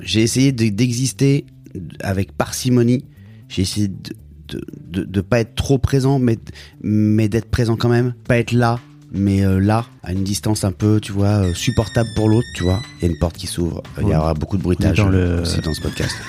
[0.00, 1.46] J'ai essayé de- d'exister
[2.00, 3.04] avec parcimonie.
[3.48, 4.14] J'ai essayé de,
[4.48, 4.60] de,
[4.90, 6.38] de, de pas être trop présent, mais,
[6.82, 8.14] mais d'être présent quand même.
[8.28, 8.78] Pas être là,
[9.12, 12.62] mais euh, là, à une distance un peu, tu vois, euh, supportable pour l'autre, tu
[12.64, 12.80] vois.
[12.98, 13.82] Il y a une porte qui s'ouvre.
[14.00, 16.14] Il y aura beaucoup de bruitage Dans le- aussi dans ce podcast.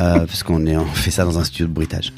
[0.00, 2.12] Euh, parce qu'on est, on fait ça dans un studio de bruitage.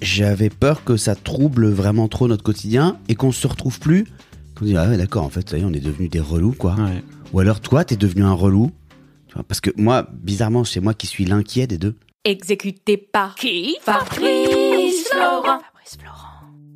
[0.00, 4.06] J'avais peur que ça trouble vraiment trop notre quotidien et qu'on se retrouve plus.
[4.54, 6.52] Qu'on dit, ah ouais, d'accord, en fait, ça y est, on est devenus des relous,
[6.52, 6.76] quoi.
[6.76, 7.02] Ouais.
[7.32, 8.70] Ou alors toi, t'es devenu un relou.
[9.48, 11.96] Parce que moi, bizarrement, c'est moi qui suis l'inquiet des deux.
[12.24, 15.10] Exécuté par qui Fabrice.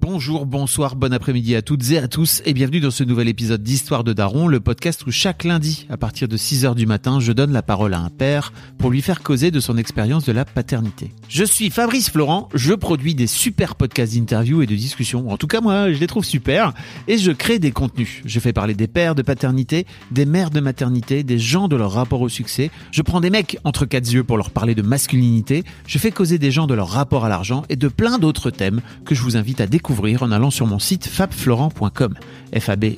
[0.03, 3.63] Bonjour, bonsoir, bon après-midi à toutes et à tous et bienvenue dans ce nouvel épisode
[3.63, 7.33] d'Histoire de Daron, le podcast où chaque lundi, à partir de 6h du matin, je
[7.33, 10.47] donne la parole à un père pour lui faire causer de son expérience de la
[10.47, 11.13] paternité.
[11.29, 15.47] Je suis Fabrice Florent, je produis des super podcasts d'interviews et de discussions, en tout
[15.47, 16.73] cas moi je les trouve super,
[17.07, 18.23] et je crée des contenus.
[18.25, 21.93] Je fais parler des pères de paternité, des mères de maternité, des gens de leur
[21.93, 25.63] rapport au succès, je prends des mecs entre quatre yeux pour leur parler de masculinité,
[25.87, 28.81] je fais causer des gens de leur rapport à l'argent et de plein d'autres thèmes
[29.05, 29.90] que je vous invite à découvrir
[30.21, 32.15] en allant sur mon site fabflorent.com.
[32.55, 32.97] f e.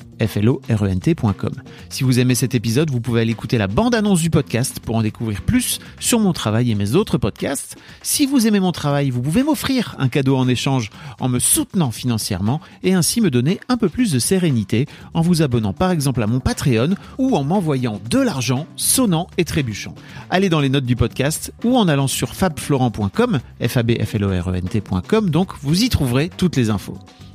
[1.89, 5.01] Si vous aimez cet épisode, vous pouvez aller écouter la bande-annonce du podcast pour en
[5.01, 7.77] découvrir plus sur mon travail et mes autres podcasts.
[8.01, 11.91] Si vous aimez mon travail, vous pouvez m'offrir un cadeau en échange en me soutenant
[11.91, 16.21] financièrement et ainsi me donner un peu plus de sérénité en vous abonnant par exemple
[16.21, 19.95] à mon Patreon ou en m'envoyant de l'argent sonnant et trébuchant.
[20.29, 25.83] Allez dans les notes du podcast ou en allant sur fabflorent.com, f e donc vous
[25.83, 26.82] y trouverez toutes les infos.
[26.83, 27.32] parágrafo.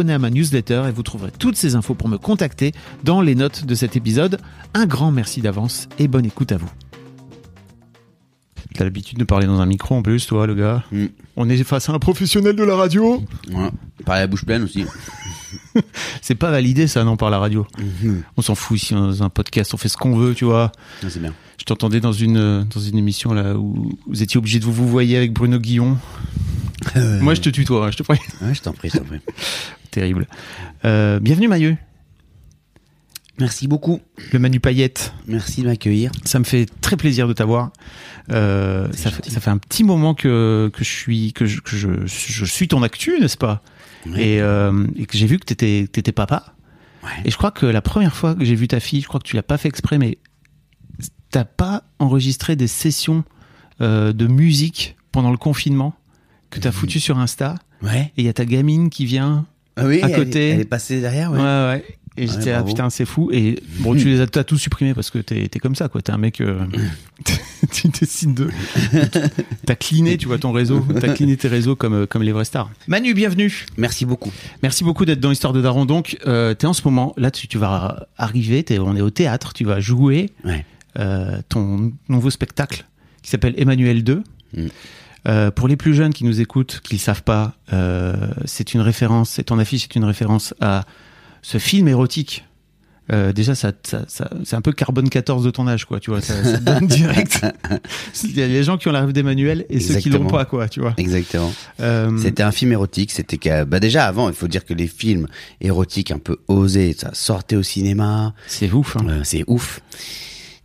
[0.00, 2.72] À ma newsletter et vous trouverez toutes ces infos pour me contacter
[3.04, 4.38] dans les notes de cet épisode.
[4.74, 6.70] Un grand merci d'avance et bonne écoute à vous.
[8.74, 10.82] T'as l'habitude de parler dans un micro en plus, toi, le gars.
[10.90, 11.06] Mm.
[11.36, 13.22] On est face à un professionnel de la radio.
[13.52, 13.70] Ouais.
[14.04, 14.84] Parler la bouche pleine aussi.
[16.22, 17.66] C'est pas validé ça, non, par la radio.
[17.78, 18.22] Mhm.
[18.36, 20.72] On s'en fout ici dans un podcast, on fait ce qu'on veut, tu vois.
[21.02, 21.32] Ah, c'est bien.
[21.58, 24.72] Je t'entendais dans une euh, dans une émission là où vous étiez obligé de vous
[24.72, 25.96] vous voyez avec Bruno Guillon.
[27.20, 28.18] Moi, je te tutoie, hein, je te prie.
[28.42, 29.20] Ouais, je t'en prie, je t'en prie.
[29.90, 30.26] Terrible.
[30.84, 31.76] Euh, bienvenue Mailleux,
[33.38, 34.00] Merci beaucoup.
[34.32, 35.12] le Manu Payette.
[35.26, 36.12] Merci de m'accueillir.
[36.24, 37.72] Ça me fait très plaisir de t'avoir.
[38.30, 39.30] Euh, ça, fait, gentil.
[39.32, 42.68] ça fait un petit moment que que je suis que je que je, je suis
[42.68, 43.62] ton actu, n'est-ce pas?
[44.06, 44.34] Ouais.
[44.34, 46.54] et, euh, et que j'ai vu que t'étais t'étais papa.
[47.02, 47.10] Ouais.
[47.24, 49.26] Et je crois que la première fois que j'ai vu ta fille, je crois que
[49.26, 50.18] tu l'as pas fait exprès, mais
[51.30, 53.24] t'as pas enregistré des sessions
[53.80, 55.94] euh, de musique pendant le confinement?
[56.54, 57.56] Que t'as foutu sur Insta.
[57.82, 58.12] Ouais.
[58.16, 59.46] Et il y a ta gamine qui vient.
[59.76, 60.50] Ah oui, À elle, côté.
[60.50, 61.38] Elle est passée derrière, ouais.
[61.38, 61.84] Ouais, ouais.
[62.16, 63.30] Et j'étais là, putain, c'est fou.
[63.32, 66.00] Et bon, tu les as t'as tous supprimés parce que t'es t'es comme ça, quoi.
[66.00, 66.40] T'es un mec.
[66.40, 66.64] euh,
[67.72, 68.48] tu décides de.
[69.66, 70.86] T'as cliné, tu vois, ton réseau.
[71.00, 72.70] T'as cliné tes réseaux comme, euh, comme les vrais stars.
[72.86, 73.66] Manu, bienvenue.
[73.76, 74.30] Merci beaucoup.
[74.62, 75.86] Merci beaucoup d'être dans l'histoire de Daron.
[75.86, 79.10] Donc, euh, t'es en ce moment, là, tu, tu vas arriver, t'es- on est au
[79.10, 80.64] théâtre, tu vas jouer Ouais.
[81.00, 82.84] euh, ton nouveau spectacle
[83.22, 84.22] qui s'appelle Emmanuel 2.
[84.56, 84.66] Mm.
[85.26, 88.14] Euh, pour les plus jeunes qui nous écoutent, qui ne savent pas, euh,
[88.44, 90.84] c'est une référence, c'est ton affiche, c'est une référence à
[91.42, 92.44] ce film érotique.
[93.12, 96.00] Euh, déjà, ça, ça, ça- c'est un peu carbone 14 de ton âge, quoi.
[96.00, 97.44] Tu vois, ça, ça donne direct.
[98.24, 100.46] Il y a les gens qui ont la rêve d'Emmanuel et ceux qui l'ont pas,
[100.46, 100.68] quoi.
[100.70, 100.94] Tu vois.
[100.96, 101.52] Exactement.
[102.18, 103.10] C'était un film érotique.
[103.12, 105.26] C'était bah déjà avant, il faut dire que les films
[105.60, 108.32] érotiques un peu osés, ça sortait au cinéma.
[108.46, 108.96] c'est ouf.
[108.96, 109.20] Hein.
[109.22, 109.80] C'est ouf.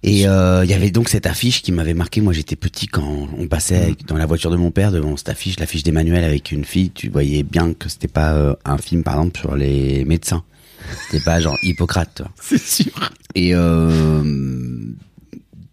[0.01, 2.21] Et euh, il y avait donc cette affiche qui m'avait marqué.
[2.21, 5.29] Moi, j'étais petit quand on passait avec- dans la voiture de mon père devant cette
[5.29, 6.89] affiche, l'affiche d'Emmanuel avec une fille.
[6.91, 10.43] Tu voyais bien que c'était pas euh, un film, par exemple, sur les médecins.
[11.05, 12.21] C'était pas genre Hippocrate.
[12.41, 12.93] C'est sûr.
[13.35, 14.23] Et euh,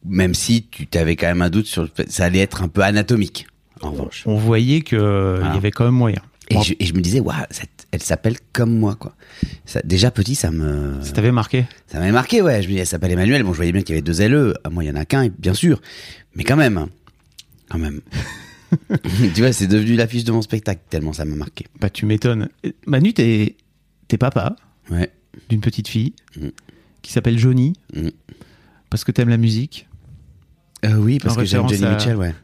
[0.05, 2.69] même si tu t'avais quand même un doute sur le fait, ça allait être un
[2.69, 3.46] peu anatomique.
[3.81, 4.23] En revanche.
[4.26, 6.20] On voyait que euh, il y avait quand même moyen.
[6.50, 7.37] Et, je, et je me disais, waouh,
[7.93, 9.16] elle s'appelle comme moi, quoi.
[9.64, 11.66] Ça, déjà petit, ça me, Ça t'avait marqué?
[11.88, 12.62] Ça m'avait marqué, ouais.
[12.62, 13.43] Je me disais, elle s'appelle Emmanuel.
[13.43, 14.54] Bon, je voyais bien qu'il y avait deux LE.
[14.64, 15.81] Ah, Moi, il y en a qu'un, bien sûr.
[16.37, 16.88] Mais quand même, hein.
[17.69, 18.00] quand même.
[19.34, 21.66] tu vois, c'est devenu l'affiche de mon spectacle tellement ça m'a marqué.
[21.81, 22.49] Bah, tu m'étonnes.
[22.87, 23.54] Manu, t'es
[24.19, 24.56] papa
[24.90, 25.10] Ouais.
[25.49, 26.49] d'une petite fille Mm.
[27.02, 28.08] qui s'appelle Johnny Mm.
[28.90, 29.88] parce que t'aimes la musique
[30.84, 32.34] Euh, oui, parce En que j'aime Johnny à- Mitchell, ouais.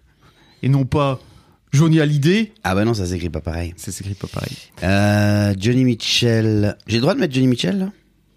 [0.62, 1.20] et non pas
[1.72, 2.52] Johnny Hallyday.
[2.64, 3.72] Ah bah non, ça s'écrit pas pareil.
[3.76, 4.52] Ça s'écrit pas pareil.
[4.82, 6.76] Euh, Johnny Mitchell.
[6.86, 7.90] J'ai le droit de mettre Johnny Mitchell là?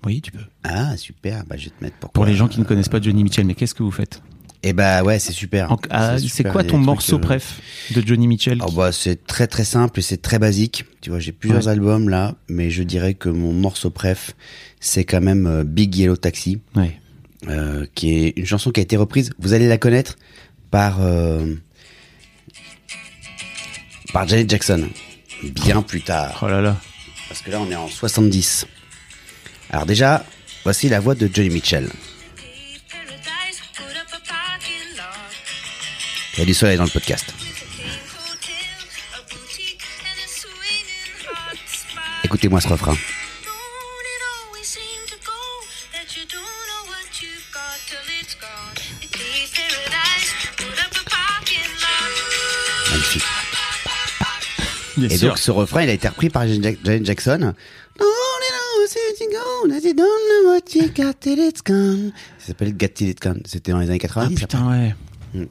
[0.06, 0.40] Oui, tu peux.
[0.64, 2.14] Ah super, bah je vais te mettre pourquoi.
[2.14, 4.22] Pour les gens qui ne connaissent pas Johnny Mitchell, mais qu'est-ce que vous faites?
[4.64, 5.72] Eh bah ouais, c'est super.
[5.72, 7.60] En- ah, C'est quoi ton morceau euh, préf
[7.94, 10.86] de Johnny Mitchell Oh bah c'est très très simple et c'est très basique.
[11.02, 11.72] Tu vois, j'ai plusieurs Ouais.
[11.72, 14.32] albums là, mais je dirais que mon morceau préf,
[14.80, 17.00] c'est quand même euh, Big Yellow Taxi, Ouais.
[17.48, 19.32] euh, qui est une chanson qui a été reprise.
[19.40, 20.16] Vous allez la connaître
[20.72, 21.54] par euh,
[24.16, 24.88] par Janet Jackson.
[25.44, 26.78] Bien plus tard, Oh là là.
[27.28, 28.66] parce que là on est en 70.
[29.70, 30.24] Alors déjà,
[30.64, 31.90] voici la voix de Johnny Mitchell.
[36.34, 37.34] Il y a du soleil dans le podcast.
[42.24, 42.96] Écoutez-moi ce refrain.
[54.98, 55.30] Bien Et sûr.
[55.30, 57.54] donc ce refrain, il a été repris par Janet Janet Jackson.
[62.38, 63.42] Ça s'appelle Got Till It's Gone.
[63.46, 64.36] C'était dans les années ah 90.
[64.36, 64.96] putain, ouais.
[65.34, 65.48] après.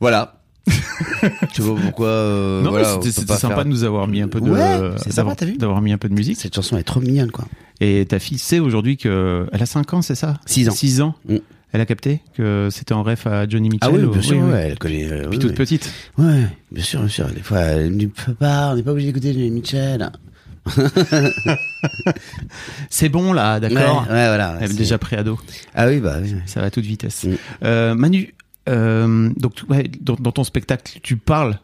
[0.00, 0.34] Voilà.
[1.54, 4.40] tu vois pourquoi euh, non, voilà, c'était sympa faire- de nous avoir mis un peu
[4.40, 4.50] de.
[4.50, 6.38] Ouais, c'est sympa, t'as vu D'avoir mis un peu de musique.
[6.38, 7.46] Cette chanson est trop mignonne, quoi.
[7.80, 9.46] Et ta fille sait aujourd'hui que.
[9.52, 10.38] Elle a 5 ans, c'est ça?
[10.44, 10.72] Six ans.
[10.72, 11.14] 6 ans?
[11.26, 11.36] Mm.
[11.72, 14.38] Elle a capté que c'était en ref à Johnny Mitchell Ah oui, ou- bien sûr,
[14.38, 14.52] oui.
[14.52, 15.04] ouais, elle connaît.
[15.12, 15.92] euh, Puis oui, toute petite.
[16.16, 17.26] Ouais, bien sûr, bien sûr.
[17.28, 20.10] Des fois, elle me dit, papa, on n'est pas obligé d'écouter Johnny Mitchell.
[22.90, 24.02] C'est bon là, d'accord.
[24.02, 24.56] ouais, voilà.
[24.60, 25.38] Elle est déjà pré-ado.
[25.74, 26.34] Ah oui, bah oui.
[26.46, 27.24] Ça va à toute vitesse.
[27.24, 27.34] Mm.
[27.64, 28.34] Euh, Manu,
[28.68, 31.58] euh, donc tu- ouais, dans, dans ton spectacle, tu parles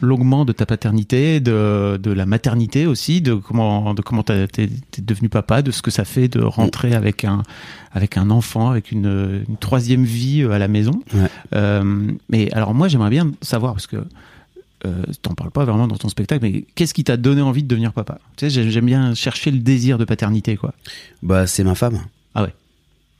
[0.00, 4.68] longuement de ta paternité, de, de la maternité aussi, de comment de comment t'es t'es
[4.98, 7.42] devenu papa, de ce que ça fait de rentrer avec un
[7.92, 11.00] avec un enfant, avec une, une troisième vie euh, à la maison.
[11.14, 11.28] Ouais.
[11.54, 13.96] Euh, mais alors moi j'aimerais bien savoir parce que
[14.84, 17.68] euh, t'en parles pas vraiment dans ton spectacle, mais qu'est-ce qui t'a donné envie de
[17.68, 18.18] devenir papa?
[18.36, 20.74] Tu sais, j'aime bien chercher le désir de paternité, quoi.
[21.22, 22.00] Bah, c'est ma femme.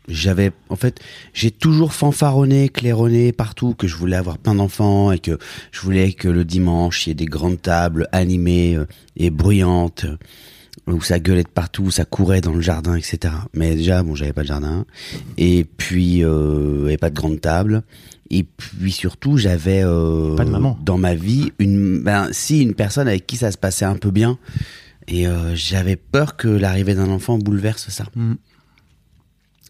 [0.09, 1.01] J'avais, en fait,
[1.33, 5.39] j'ai toujours fanfaronné, claironné partout que je voulais avoir plein d'enfants et que
[5.73, 8.87] je voulais que le dimanche il y ait des grandes tables animées euh,
[9.17, 10.17] et bruyantes euh,
[10.93, 13.35] où ça gueulait de partout, où ça courait dans le jardin, etc.
[13.55, 14.85] Mais déjà, bon, j'avais pas de jardin.
[15.37, 17.83] Et puis euh, avait pas de grande table
[18.31, 20.37] et puis surtout j'avais euh,
[20.83, 24.11] dans ma vie une, ben si une personne avec qui ça se passait un peu
[24.11, 24.39] bien.
[25.09, 28.05] Et euh, j'avais peur que l'arrivée d'un enfant bouleverse ça.
[28.17, 28.35] Mm.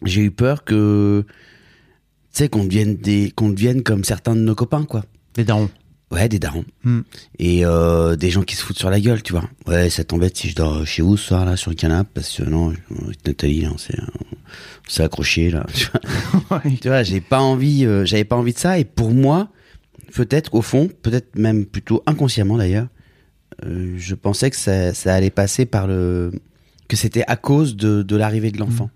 [0.03, 4.55] J'ai eu peur que tu sais qu'on devienne des qu'on devienne comme certains de nos
[4.55, 5.03] copains quoi.
[5.33, 5.69] Des darons.
[6.11, 6.65] ouais des darons.
[6.83, 6.99] Mm.
[7.39, 9.49] et euh, des gens qui se foutent sur la gueule tu vois.
[9.65, 12.37] Ouais ça t'embête si je dors chez vous ce soir là sur le canapé parce
[12.37, 15.87] que non avec Nathalie là, on s'est on s'est accroché là tu
[16.49, 19.49] vois, tu vois j'ai pas envie euh, j'avais pas envie de ça et pour moi
[20.13, 22.87] peut-être au fond peut-être même plutôt inconsciemment d'ailleurs
[23.65, 26.31] euh, je pensais que ça, ça allait passer par le
[26.87, 28.89] que c'était à cause de, de l'arrivée de l'enfant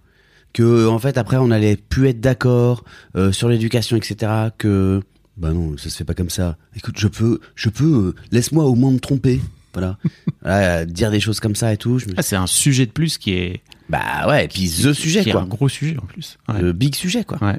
[0.53, 2.83] que en fait après on allait plus être d'accord
[3.15, 5.01] euh, sur l'éducation etc que
[5.37, 8.65] bah non ça se fait pas comme ça écoute je peux je peux euh, laisse-moi
[8.65, 9.39] au moins me tromper
[9.73, 9.97] voilà,
[10.41, 12.91] Voilà, dire des choses comme ça et tout je me- Ah, c'est un sujet de
[12.91, 15.97] plus qui est bah ouais et puis the sujet qui est quoi un gros sujet
[15.97, 16.37] en plus.
[16.49, 16.61] Ouais.
[16.61, 17.57] le big sujet quoi Ouais.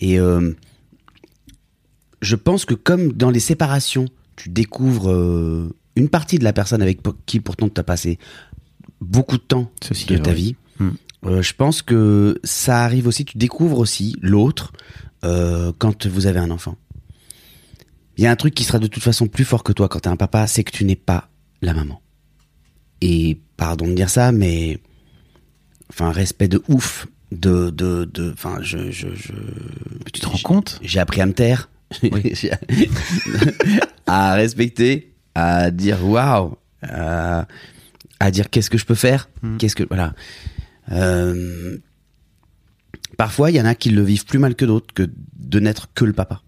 [0.00, 0.52] et euh,
[2.22, 4.06] je pense que comme dans les séparations,
[4.36, 8.18] tu découvres euh, une partie de la personne avec qui pourtant tu as passé
[9.00, 10.34] beaucoup de temps Ceci de ta vrai.
[10.34, 10.88] vie, Mm.
[11.26, 14.72] Euh, je pense que ça arrive aussi, tu découvres aussi l'autre
[15.24, 16.76] euh, quand vous avez un enfant.
[18.16, 20.00] Il y a un truc qui sera de toute façon plus fort que toi quand
[20.00, 21.28] tu un papa, c'est que tu n'es pas
[21.62, 22.00] la maman.
[23.00, 24.78] Et pardon de dire ça, mais
[25.90, 29.32] enfin respect de ouf de de de enfin je je je
[30.12, 30.78] Tu te rends compte?
[30.82, 31.68] j'ai appris à me taire,
[32.02, 32.32] Oui.
[34.06, 37.46] À respecter, à dire waouh, à,
[38.20, 39.56] à dire qu'est-ce que je peux faire, Hmm.
[39.56, 40.14] qu'est-ce que voilà.
[40.92, 41.76] Euh,
[43.16, 45.88] parfois, il y en a qui le vivent plus mal que d'autres que de n'être
[45.94, 46.40] que le papa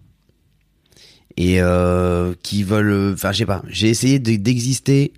[1.39, 3.63] et euh, qui veulent, enfin, je sais pas.
[3.67, 5.13] J'ai essayé de- d'exister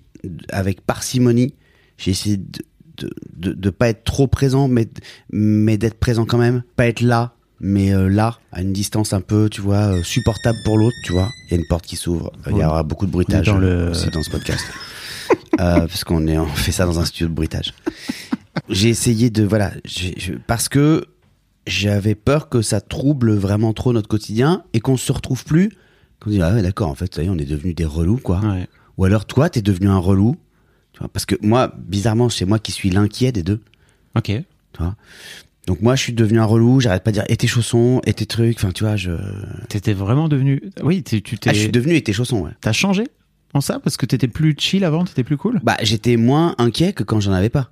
[0.49, 1.53] avec parcimonie.
[1.97, 2.59] J'ai essayé de,
[2.97, 4.87] de, de, de pas être trop présent, mais
[5.31, 9.21] mais d'être présent quand même, pas être là, mais euh, là, à une distance un
[9.21, 11.29] peu, tu vois, euh, supportable pour l'autre, tu vois.
[11.47, 12.31] Il y a une porte qui s'ouvre.
[12.49, 14.65] Il y aura beaucoup de bruitage dans le- aussi dans ce podcast.
[15.61, 17.73] euh, parce qu'on est, on fait ça dans un studio de bruitage.
[18.67, 21.05] J'ai essayé de, voilà, je- parce que
[21.67, 25.69] j'avais peur que ça trouble vraiment trop notre quotidien et qu'on se retrouve plus,
[26.19, 28.17] qu'on dit ah ouais d'accord, en fait, ça y est, on est devenus des relous
[28.17, 28.39] quoi.
[28.41, 28.67] Ouais.
[28.97, 30.35] Ou alors toi, t'es devenu un relou,
[30.93, 33.61] tu vois, parce que moi, bizarrement, c'est moi qui suis l'inquiet des deux.
[34.15, 34.25] Ok.
[34.25, 34.43] tu
[34.79, 34.95] vois.
[35.67, 36.79] Donc moi, je suis devenu un relou.
[36.79, 38.57] J'arrête pas de dire et tes chaussons, et tes trucs.
[38.57, 39.11] Enfin, tu vois, je.
[39.67, 40.63] T'étais vraiment devenu.
[40.81, 41.51] Oui, t'es- tu t'es.
[41.51, 42.41] Ah, je suis devenu et tes chaussons.
[42.41, 42.51] Ouais.
[42.59, 43.03] T'as changé
[43.53, 43.79] en ça?
[43.79, 45.59] Parce que t'étais plus chill avant, t'étais plus cool?
[45.63, 47.71] Bah, j'étais moins inquiet que quand j'en avais pas.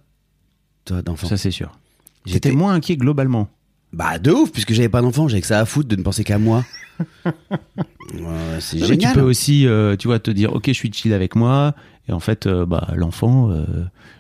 [0.88, 1.28] Toi, d'enfant.
[1.28, 1.78] Ça c'est sûr.
[2.26, 3.48] J'étais moins inquiet globalement.
[3.94, 5.28] Bah, de ouf, puisque j'avais pas d'enfant.
[5.30, 6.66] J'avais que ça à foutre de ne penser qu'à moi.
[8.14, 9.14] Ouais, c'est Non, mais génial.
[9.14, 11.76] tu peux aussi, euh, tu vois, te dire, ok, je suis chill avec moi,
[12.08, 13.66] et en fait, euh, bah, l'enfant, euh,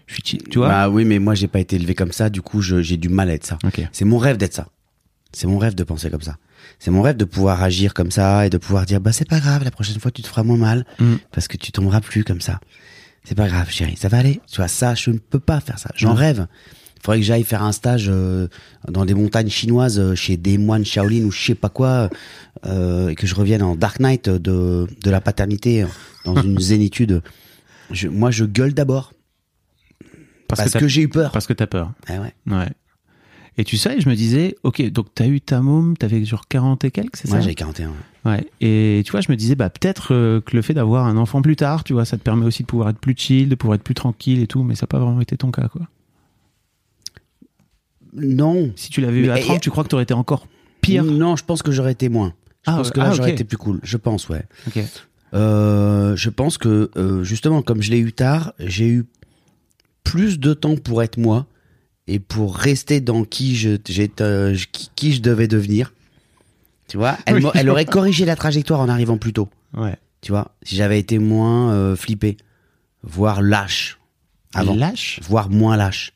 [0.07, 0.67] je suis chill, tu vois.
[0.67, 2.29] Bah oui, mais moi, j'ai pas été élevé comme ça.
[2.29, 3.57] Du coup, j'ai du mal à être ça.
[3.93, 4.67] C'est mon rêve d'être ça.
[5.31, 6.37] C'est mon rêve de penser comme ça.
[6.79, 9.39] C'est mon rêve de pouvoir agir comme ça et de pouvoir dire bah c'est pas
[9.39, 11.15] grave, la prochaine fois tu te feras moins mal Mm.
[11.31, 12.59] parce que tu tomberas plus comme ça.
[13.27, 14.39] C'est pas grave, chérie, ça va aller.
[14.49, 15.89] Tu vois ça, je ne peux pas faire ça.
[15.95, 16.17] J'en Mm.
[16.17, 16.47] rêve.
[16.95, 18.47] Il faudrait que j'aille faire un stage euh,
[18.87, 22.09] dans des montagnes chinoises euh, chez des moines Shaolin ou je sais pas quoi
[22.65, 25.87] euh, et que je revienne en Dark Knight de de la paternité euh,
[26.25, 27.21] dans une zénitude.
[27.91, 29.13] Je, moi, je gueule d'abord
[30.47, 31.31] parce, t'as- que, j'ai eu peur.
[31.31, 31.91] parce que t'as peur.
[32.07, 32.33] Ah ouais.
[32.47, 32.69] Ouais.
[33.59, 36.83] Et tu sais, je me disais, ok, donc t'as eu ta môme, t'avais genre 40
[36.85, 37.91] et quelques, c'est Moi, ça j'ai 41.
[38.25, 38.45] Ouais.
[38.61, 41.41] Et tu vois, je me disais, bah peut-être euh, que le fait d'avoir un enfant
[41.41, 43.75] plus tard, tu vois, ça te permet aussi de pouvoir être plus chill, de pouvoir
[43.75, 45.81] être plus tranquille et tout, mais ça n'a pas vraiment été ton cas, quoi.
[48.13, 50.47] Non, Si tu l'avais eu à et- 30, tu crois que t'aurais été encore
[50.81, 52.33] pire Non, je pense que j'aurais été moins.
[52.65, 52.93] Je Ah pense ouais.
[52.93, 53.79] que là, Ah, j'aurais été plus cool.
[53.83, 54.43] Je pense, ouais.
[55.33, 59.05] Euh, je pense que, euh, justement, comme je l'ai eu tard, j'ai eu
[60.03, 61.45] plus de temps pour être moi
[62.07, 63.77] et pour rester dans qui je,
[64.21, 65.93] euh, qui, qui je devais devenir.
[66.87, 69.49] Tu vois, elle, Oui, aurait corrigé la trajectoire en arrivant plus tôt.
[69.73, 69.97] Ouais.
[70.21, 72.37] Tu vois, si j'avais été moins euh, flippé,
[73.03, 73.99] voire lâche
[74.53, 75.19] avant, Lâche?
[75.23, 76.13] Voire moins lâche.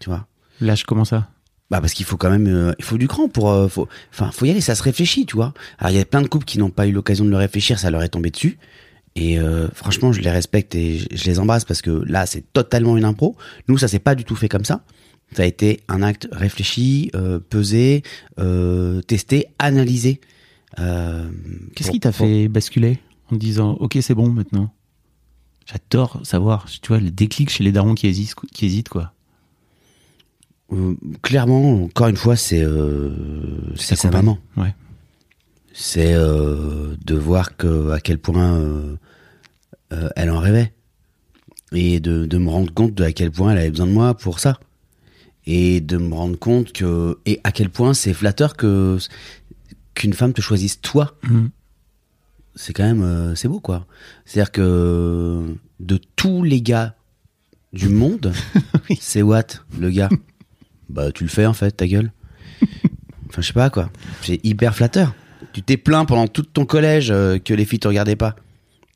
[0.00, 0.26] Tu vois?
[0.60, 1.28] Lâche, comment ça?
[1.70, 4.30] Bah parce qu'il faut quand même, euh, il faut du cran pour, euh, faut, enfin
[4.30, 5.52] faut y aller, ça se réfléchit, tu vois.
[5.78, 7.78] Alors il y a plein de couples qui n'ont pas eu l'occasion de le réfléchir,
[7.80, 8.58] ça leur est tombé dessus.
[9.16, 12.98] Et euh, franchement, je les respecte et je, les embrasse parce que là, c'est totalement
[12.98, 13.34] une impro.
[13.66, 14.84] Nous, ça s'est pas du tout fait comme ça.
[15.32, 18.02] Ça a été un acte réfléchi, euh, pesé,
[18.38, 20.20] euh, testé, analysé.
[20.76, 22.98] Qu'est-ce qui t'a fait basculer
[23.30, 24.70] en te disant, ok, c'est bon maintenant?
[25.64, 29.14] J'adore savoir, tu vois, le déclic chez les darons qui hésitent, qui hésitent quoi.
[31.22, 32.64] Clairement, encore une fois, c'est
[33.76, 34.38] c'est sa maman.
[34.56, 34.74] Ouais.
[35.76, 38.96] c'est euh, de voir que à quel point euh,
[39.92, 40.72] euh, elle en rêvait.
[41.72, 44.14] Et de, de me rendre compte de à quel point elle avait besoin de moi
[44.14, 44.58] pour ça.
[45.46, 48.98] Et de me rendre compte que et à quel point c'est flatteur que
[49.94, 51.14] qu'une femme te choisisse toi.
[51.22, 51.50] Mhm.
[52.54, 53.86] c'est quand même euh, c'est beau quoi.
[54.24, 56.94] C'est à dire que de tous les gars
[57.72, 58.32] du monde
[58.90, 58.98] Oui.
[59.00, 59.46] c'est what
[59.78, 60.08] le gars?
[60.88, 62.12] Bah tu le fais en fait ta gueule.
[63.28, 63.90] Enfin je sais pas quoi.
[64.22, 65.14] C'est hyper flatteur.
[65.52, 68.36] Tu t'es plaint pendant tout ton collège euh, que les filles te regardaient pas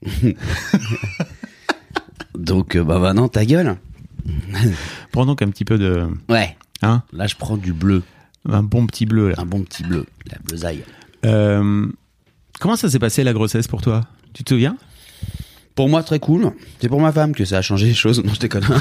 [2.34, 3.76] donc euh, bah maintenant ta gueule.
[5.12, 6.08] Prends donc un petit peu de.
[6.28, 6.56] ouais.
[6.82, 8.02] Hein là je prends du bleu.
[8.48, 9.34] Un bon petit bleu là.
[9.38, 10.82] un bon petit bleu la bleusaille.
[11.26, 11.86] Euh,
[12.58, 14.06] comment ça s'est passé la grossesse pour toi?
[14.32, 14.76] Tu te souviens?
[15.74, 16.52] Pour moi très cool.
[16.80, 18.22] C'est pour ma femme que ça a changé les choses.
[18.24, 18.64] Non je déconne.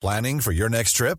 [0.00, 1.18] Planning for your next trip?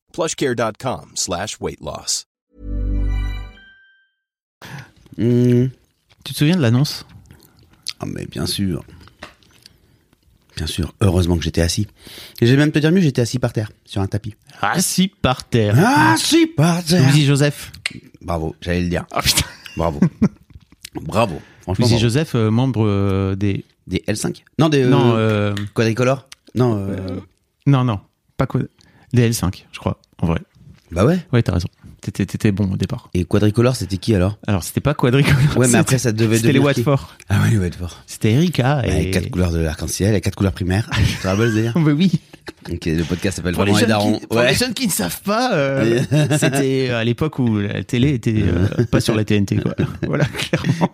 [0.11, 2.25] plushcare.com slash weight loss.
[5.17, 5.67] Hmm.
[6.23, 7.05] Tu te souviens de l'annonce?
[7.99, 8.83] Ah, mais bien sûr.
[10.55, 10.93] Bien sûr.
[11.01, 11.87] Heureusement que j'étais assis.
[12.41, 14.35] Et j'ai même te dire mieux, j'étais assis par terre, sur un tapis.
[14.61, 15.75] Assis par terre.
[16.13, 17.11] Assis par terre.
[17.11, 17.71] Louis Joseph.
[18.21, 19.05] Bravo, j'allais le dire.
[19.11, 19.45] Ah putain.
[19.77, 19.99] Bravo.
[20.93, 21.41] Bravo.
[21.61, 22.01] Franchement, Louis bravo.
[22.01, 23.65] Joseph, euh, membre euh, des.
[23.87, 24.85] Des L5 Non, des.
[24.85, 27.19] Non, euh, euh, Quadricolore Non, euh,
[27.65, 27.99] Non, non,
[28.37, 28.61] pas quoi.
[29.13, 30.39] DL5, je crois, en vrai.
[30.91, 31.19] bah ouais.
[31.33, 31.67] Ouais, t'as raison.
[32.01, 33.09] T'étais, t'étais bon au départ.
[33.13, 34.39] Et quadricolore, c'était qui alors?
[34.47, 35.55] Alors, c'était pas quadricolore.
[35.55, 36.65] Ouais, mais après, ça devait C'était les qui?
[36.65, 37.15] Watford.
[37.29, 37.95] Ah oui, Watford.
[38.07, 39.11] C'était Erika Avec et.
[39.11, 40.89] quatre couleurs de l'arc-en-ciel, et quatre couleurs primaires.
[41.07, 41.77] Tu te rappelles d'ailleurs?
[41.79, 42.11] Bah oui.
[42.71, 44.17] Ok, le podcast s'appelle les, vraiment les jeunes darons.
[44.19, 44.49] qui, pour Ouais.
[44.49, 46.01] les jeunes qui ne savent pas, euh,
[46.39, 49.75] c'était à l'époque où la télé était euh, pas sur la TNT, quoi.
[50.07, 50.89] Voilà, clairement.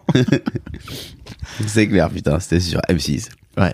[1.66, 3.30] C'est clair, putain, c'était sur M6.
[3.58, 3.74] Ouais.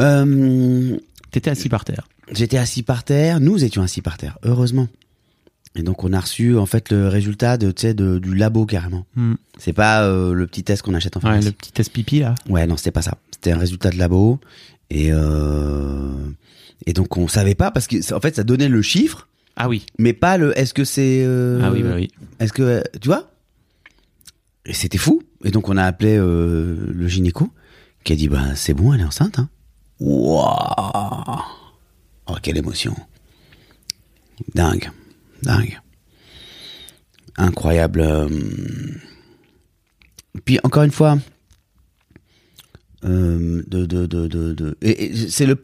[0.00, 0.96] Euh,
[1.32, 2.06] T'étais assis par terre.
[2.30, 4.86] J'étais assis par terre, nous étions assis par terre, heureusement.
[5.74, 8.66] Et donc on a reçu en fait le résultat de, tu sais, de, du labo
[8.66, 9.06] carrément.
[9.16, 9.34] Hmm.
[9.58, 11.46] C'est pas euh, le petit test qu'on achète en Ouais, pharmacie.
[11.48, 12.34] le petit test pipi, là.
[12.48, 13.16] Ouais, non, c'était pas ça.
[13.32, 14.38] C'était un résultat de labo.
[14.90, 16.10] Et, euh,
[16.84, 19.86] et donc on savait pas parce que en fait ça donnait le chiffre, Ah oui.
[19.98, 21.22] mais pas le est-ce que c'est.
[21.24, 22.10] euh, Ah oui, bah oui.
[22.38, 23.30] Est-ce que tu vois?
[24.66, 25.22] Et c'était fou.
[25.44, 27.50] Et donc on a appelé le gynéco
[28.04, 29.38] qui a dit bah c'est bon, elle est enceinte.
[29.38, 29.48] Hein.
[30.02, 31.40] Waouh
[32.26, 32.94] Oh quelle émotion
[34.54, 34.90] Dingue,
[35.42, 35.78] dingue,
[37.36, 38.00] incroyable.
[38.00, 38.28] euh.
[40.44, 41.18] Puis encore une fois.
[43.04, 45.56] euh, de, de, de, de, de- et- et c'est le,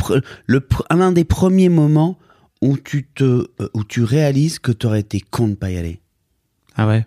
[0.46, 2.16] le l'un des premiers moments
[2.62, 3.24] où tu te
[3.60, 6.00] euh, où tu réalises que tu aurais été con de pas y aller
[6.76, 7.06] Ah ouais?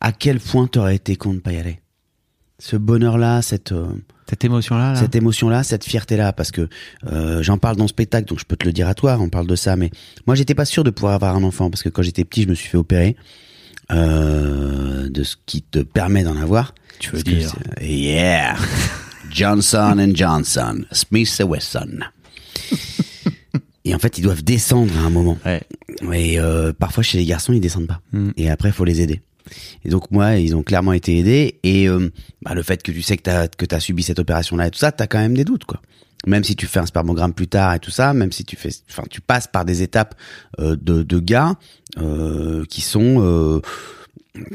[0.00, 1.80] à quel point t'aurais été con de pas y aller?
[2.64, 3.88] Ce bonheur-là, cette, euh,
[4.26, 4.98] Cette émotion-là, là.
[4.98, 6.70] cette émotion-là, cette fierté-là, parce que
[7.12, 9.28] euh, j'en parle dans le spectacle, donc je peux te le dire à toi, on
[9.28, 9.90] parle de ça, mais
[10.26, 12.48] moi j'étais pas sûr de pouvoir avoir un enfant, parce que quand j'étais petit, je
[12.48, 13.16] me suis fait opérer
[13.92, 16.74] euh, de ce qui te permet d'en avoir.
[17.00, 17.54] Tu veux dire.
[17.82, 18.56] Yeah
[19.30, 21.98] Johnson and Johnson, Smith Wesson.
[23.84, 25.36] Et en fait, ils doivent descendre à un moment.
[25.44, 25.60] Ouais.
[26.14, 28.00] Et euh, parfois chez les garçons, ils descendent pas.
[28.12, 28.30] Mm.
[28.38, 29.20] Et après, faut les aider.
[29.84, 31.60] Et donc moi, ils ont clairement été aidés.
[31.62, 32.10] Et euh,
[32.42, 34.92] bah, le fait que tu sais que t'as que subi cette opération-là et tout ça,
[34.92, 35.80] t'as quand même des doutes, quoi.
[36.26, 38.70] Même si tu fais un spermogramme plus tard et tout ça, même si tu fais,
[38.90, 40.14] enfin, tu passes par des étapes
[40.58, 41.54] euh, de, de gars
[41.98, 43.60] euh, qui sont euh,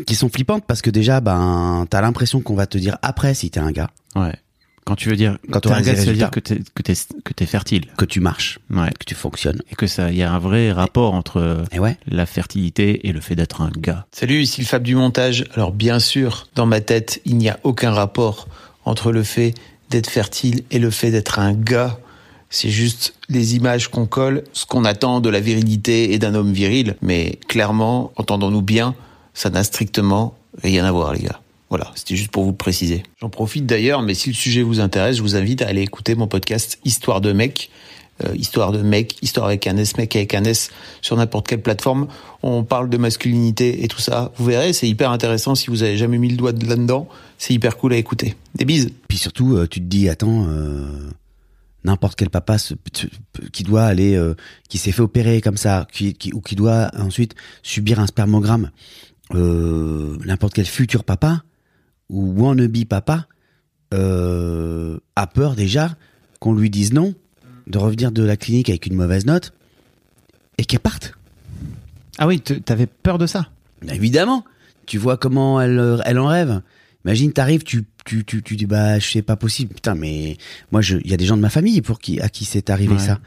[0.07, 3.51] qui sont flippantes parce que déjà, ben, t'as l'impression qu'on va te dire après si
[3.51, 4.35] t'es un gars Ouais.
[4.89, 7.85] Quand tu veux dire, Quand t'auras un gars, ça veut dire que que t'es fertile.
[7.95, 8.89] que tu marches, Ouais.
[8.99, 9.61] que tu fonctionnes.
[9.71, 11.95] Et que ça, il y a un vrai rapport entre Et ouais.
[12.07, 14.07] la fertilité et le fait d'être un gars.
[14.11, 15.45] Salut, ici le Fab du montage.
[15.53, 18.47] Alors bien sûr, dans ma tête, il n'y a aucun rapport
[18.83, 19.53] entre le fait
[19.91, 21.99] d'être fertile et le fait d'être un gars.
[22.49, 26.51] C'est juste les images qu'on colle, ce qu'on attend de la virilité et d'un homme
[26.51, 26.95] viril.
[27.03, 28.95] Mais clairement, entendons-nous bien,
[29.35, 31.39] ça n'a strictement rien à voir, les gars.
[31.69, 33.03] Voilà, c'était juste pour vous préciser.
[33.21, 36.15] J'en profite d'ailleurs, mais si le sujet vous intéresse, je vous invite à aller écouter
[36.15, 37.69] mon podcast Histoire de mec.
[38.25, 41.61] Euh, histoire de mec, histoire avec un S, mec avec un S, sur n'importe quelle
[41.61, 42.07] plateforme.
[42.43, 44.33] On parle de masculinité et tout ça.
[44.35, 47.07] Vous verrez, c'est hyper intéressant si vous avez jamais mis le doigt là-dedans.
[47.37, 48.35] C'est hyper cool à écouter.
[48.55, 48.89] Des bises.
[49.07, 51.09] Puis surtout, euh, tu te dis, attends, euh,
[51.85, 52.57] n'importe quel papa
[53.53, 54.21] qui doit aller,
[54.67, 55.87] qui s'est fait opérer comme ça,
[56.33, 58.71] ou qui doit ensuite subir un spermogramme,
[59.33, 61.43] n'importe quel futur papa
[62.09, 63.27] ou wannabe papa
[63.93, 65.95] euh, a peur déjà
[66.39, 67.13] qu'on lui dise non,
[67.67, 69.53] de revenir de la clinique avec une mauvaise note
[70.57, 71.13] et qu'elle parte.
[72.17, 73.49] Ah oui, t'avais peur de ça?
[73.91, 74.43] Évidemment,
[74.85, 76.61] tu vois comment elle, euh, elle en rêve.
[77.05, 79.73] Imagine, t'arrives, tu, tu, tu, tu dis bah je sais pas possible.
[79.73, 80.37] Putain, mais
[80.71, 82.69] moi, je, il y a des gens de ma famille pour qui, à qui c'est
[82.69, 82.99] arrivé Ouais.
[82.99, 83.19] ça.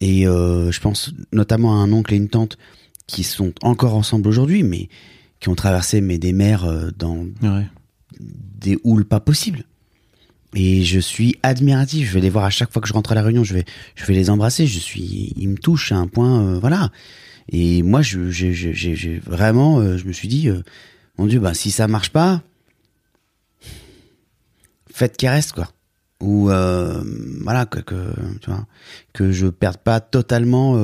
[0.00, 2.58] Et euh, je pense notamment à un oncle et une tante
[3.06, 4.88] qui sont encore ensemble aujourd'hui, mais
[5.38, 7.66] qui ont traversé mais des mers euh, dans Ouais.
[8.20, 9.64] Des houles pas possibles.
[10.54, 12.08] Et je suis admiratif.
[12.08, 13.44] Je vais les voir à chaque fois que je rentre à la réunion.
[13.44, 13.64] Je vais,
[13.96, 14.66] je vais les embrasser.
[14.66, 16.90] Je suis, ils me touchent à un point, euh, voilà.
[17.48, 20.62] Et moi, je, j'ai, vraiment, euh, je me suis dit, euh,
[21.18, 22.42] mon Dieu, bah si ça marche pas,
[24.90, 25.68] faites qu'elle reste quoi.
[26.20, 28.50] Ou voilà que, que tu
[29.12, 30.74] que je perde pas totalement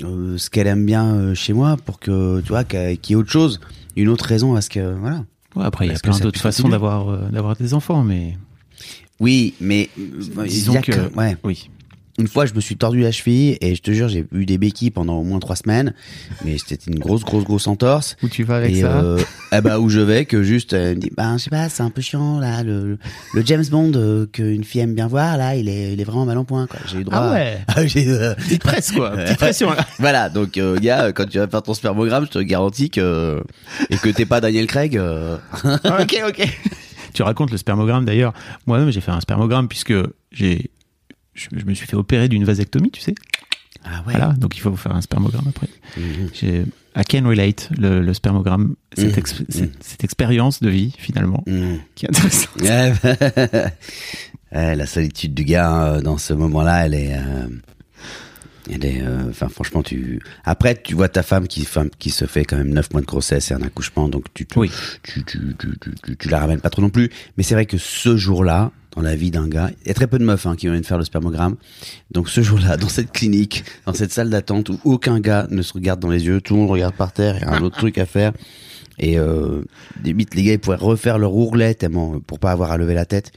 [0.00, 3.60] ce qu'elle aime bien chez moi pour que tu vois qu'il y ait autre chose,
[3.94, 5.24] une autre raison à ce que voilà.
[5.56, 8.36] Ouais, après, il y a que plein d'autres façons d'avoir, euh, d'avoir des enfants, mais
[9.20, 11.36] Oui, mais euh, disons a que, ouais.
[11.44, 11.70] oui.
[12.18, 14.58] Une fois, je me suis tordu la cheville et je te jure, j'ai eu des
[14.58, 15.94] béquilles pendant au moins trois semaines,
[16.44, 18.16] mais c'était une grosse, grosse, grosse entorse.
[18.22, 19.18] Où tu vas avec et ça euh,
[19.50, 21.82] eh ben, où je vais, que juste, elle me dit, bah, je sais pas, c'est
[21.82, 22.98] un peu chiant là, le,
[23.32, 26.26] le James Bond euh, qu'une fille aime bien voir là, il est, il est vraiment
[26.26, 26.80] mal en point quoi.
[26.86, 27.16] J'ai eu droit.
[27.18, 29.10] Ah à- ouais Ah, j'ai, euh, Petite presse, quoi.
[29.16, 29.86] Petite pression, là.
[29.98, 33.42] voilà, donc euh, gars, quand tu vas faire ton spermogramme, je te garantis que
[33.88, 34.98] et que t'es pas Daniel Craig.
[34.98, 36.48] euh, ok, ok.
[37.14, 38.34] Tu racontes le spermogramme d'ailleurs.
[38.66, 39.94] Moi-même, j'ai fait un spermogramme puisque
[40.30, 40.70] j'ai,
[41.34, 43.14] je, je me suis fait opérer d'une vasectomie, tu sais.
[43.84, 44.12] Ah ouais.
[44.12, 45.68] Voilà, donc il faut faire un spermogramme après.
[45.96, 46.28] Mhm.
[46.32, 46.64] J'ai,
[46.96, 49.46] I can relate le, le spermogramme, cette, Mhm.
[49.48, 51.78] cette, cette expérience de vie finalement, Mhm.
[51.94, 52.52] qui est intéressante.
[52.62, 52.92] Ouais.
[54.54, 57.48] Ouais, la solitude du gars euh, dans ce moment-là, elle est, euh,
[58.70, 60.20] elle est, euh, enfin franchement, tu.
[60.44, 63.06] Après, tu vois ta femme qui, femme, qui se fait quand même 9 mois de
[63.06, 64.70] grossesse et un accouchement, donc tu, tu, Oui.
[65.02, 67.08] tu, tu, tu, tu, tu- tu la ramènes pas trop non plus.
[67.38, 70.06] Mais c'est vrai que ce jour-là, dans la vie d'un gars, il y a très
[70.06, 71.56] peu de meufs hein, qui viennent faire le spermogramme.
[72.10, 75.72] Donc ce jour-là, dans cette clinique, dans cette salle d'attente où aucun gars ne se
[75.72, 77.76] regarde dans les yeux, tout le monde regarde par terre, il y a un autre
[77.76, 78.32] truc à faire.
[78.98, 79.62] Et euh,
[80.04, 83.06] limite, les gars, ils pourraient refaire leur ourlet tellement pour pas avoir à lever la
[83.06, 83.32] tête.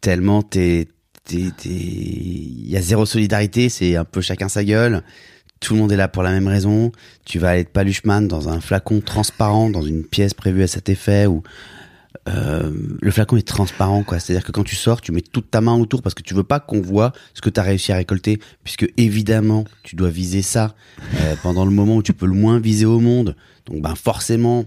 [0.00, 0.86] Tellement il
[2.68, 5.02] y a zéro solidarité, c'est un peu chacun sa gueule.
[5.60, 6.90] Tout le monde est là pour la même raison.
[7.24, 11.26] Tu vas de paluchman dans un flacon transparent, dans une pièce prévue à cet effet
[11.26, 11.44] où
[12.28, 14.18] euh, le flacon est transparent, quoi.
[14.20, 16.44] C'est-à-dire que quand tu sors, tu mets toute ta main autour parce que tu veux
[16.44, 20.42] pas qu'on voit ce que tu as réussi à récolter, puisque évidemment, tu dois viser
[20.42, 20.74] ça
[21.20, 23.34] euh, pendant le moment où tu peux le moins viser au monde.
[23.66, 24.64] Donc, ben forcément,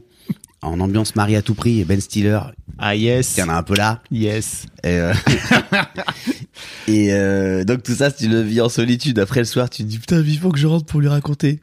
[0.61, 2.39] en ambiance Marie à tout prix, et Ben Stiller,
[2.77, 3.35] Ah yes.
[3.37, 4.01] il y en a un peu là.
[4.11, 4.65] Yes.
[4.83, 5.13] Et, euh,
[6.87, 9.19] et euh, donc tout ça, tu le vis en solitude.
[9.19, 11.59] Après le soir, tu te dis putain, vivement que je rentre pour lui raconter.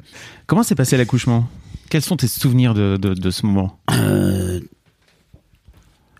[0.46, 1.48] Comment s'est passé l'accouchement?
[1.90, 3.78] Quels sont tes souvenirs de, de, de ce moment?
[3.92, 4.60] Euh,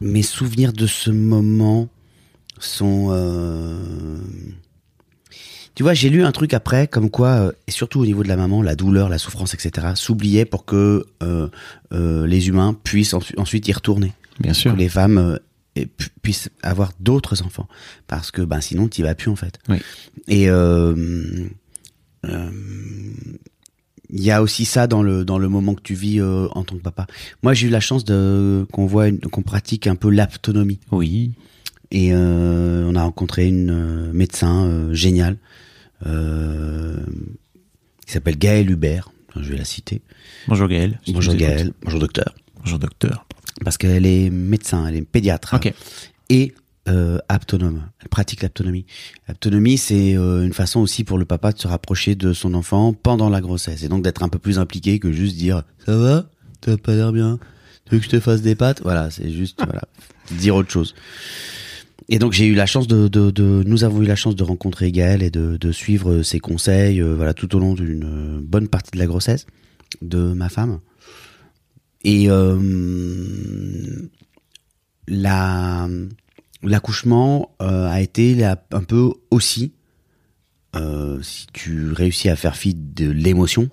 [0.03, 1.89] mes souvenirs de ce moment
[2.59, 3.09] sont.
[3.11, 3.79] euh,
[5.75, 8.29] Tu vois, j'ai lu un truc après, comme quoi, euh, et surtout au niveau de
[8.29, 11.49] la maman, la douleur, la souffrance, etc., s'oubliait pour que euh,
[12.27, 14.13] les humains puissent ensu- ensuite y retourner.
[14.41, 14.73] Bien sûr.
[14.75, 15.39] Que les femmes
[15.77, 17.69] et pu- puissent avoir d'autres enfants.
[18.07, 19.59] Parce que ben, sinon, tu vas plus, en fait.
[19.71, 19.79] Oui.
[20.29, 20.49] Et
[24.13, 26.65] il y a aussi ça dans le dans le moment que tu vis euh, en
[26.65, 27.07] tant que papa.
[27.43, 30.79] Moi, j'ai eu la chance de qu'on voit qu'on pratique un peu l'autonomie.
[30.91, 31.33] Oui.
[31.91, 35.37] Et euh, on a rencontré une euh, médecin euh, géniale
[36.07, 36.97] euh,
[38.07, 39.11] qui s'appelle Gaëlle Hubert.
[39.37, 40.03] Je vais la citer.
[40.47, 40.99] Bonjour Gaël.
[41.01, 41.35] Si tu Bonjour.
[41.35, 41.73] Gaëlle.
[41.83, 42.35] Bonjour docteur.
[42.61, 43.27] Bonjour docteur.
[43.65, 45.55] Parce qu'elle est médecin, elle est pédiatre.
[45.55, 45.73] Ok.
[46.29, 46.55] Et
[46.89, 47.83] euh, aptonome.
[48.01, 48.87] Elle pratique l'aptonomie.
[49.29, 52.93] L'aptonomie, c'est euh, une façon aussi pour le papa de se rapprocher de son enfant
[52.93, 53.83] pendant la grossesse.
[53.83, 56.27] Et donc d'être un peu plus impliqué que juste dire «Ça va?
[56.61, 57.39] T'as pas l'air bien
[57.87, 59.83] Tu veux que je te fasse des pâtes?» Voilà, c'est juste voilà,
[60.33, 60.95] dire autre chose.
[62.09, 64.43] Et donc j'ai eu la chance de, de, de- nous avons eu la chance de
[64.43, 68.41] rencontrer Gaël et de, de suivre ses conseils euh, voilà tout au long d'une euh,
[68.43, 69.47] bonne partie de la grossesse
[70.03, 70.81] de ma femme.
[72.03, 72.59] Et euh,
[75.07, 75.89] la
[76.63, 79.73] l'accouchement euh, a été la- un peu aussi
[80.75, 83.69] euh, si tu réussis à faire fi de l'émotion,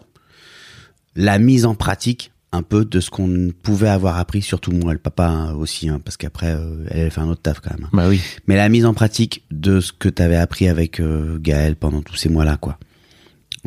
[1.16, 5.00] la mise en pratique un peu de ce qu'on pouvait avoir appris, surtout moi, le
[5.00, 7.86] papa hein, aussi, hein, parce qu'après, euh, elle fait un autre taf quand même.
[7.86, 7.90] hein.
[7.94, 8.20] Bah oui.
[8.48, 12.02] Mais la mise en pratique de ce que tu avais appris avec euh, Gaël pendant
[12.02, 12.80] tous ces mois-là, quoi.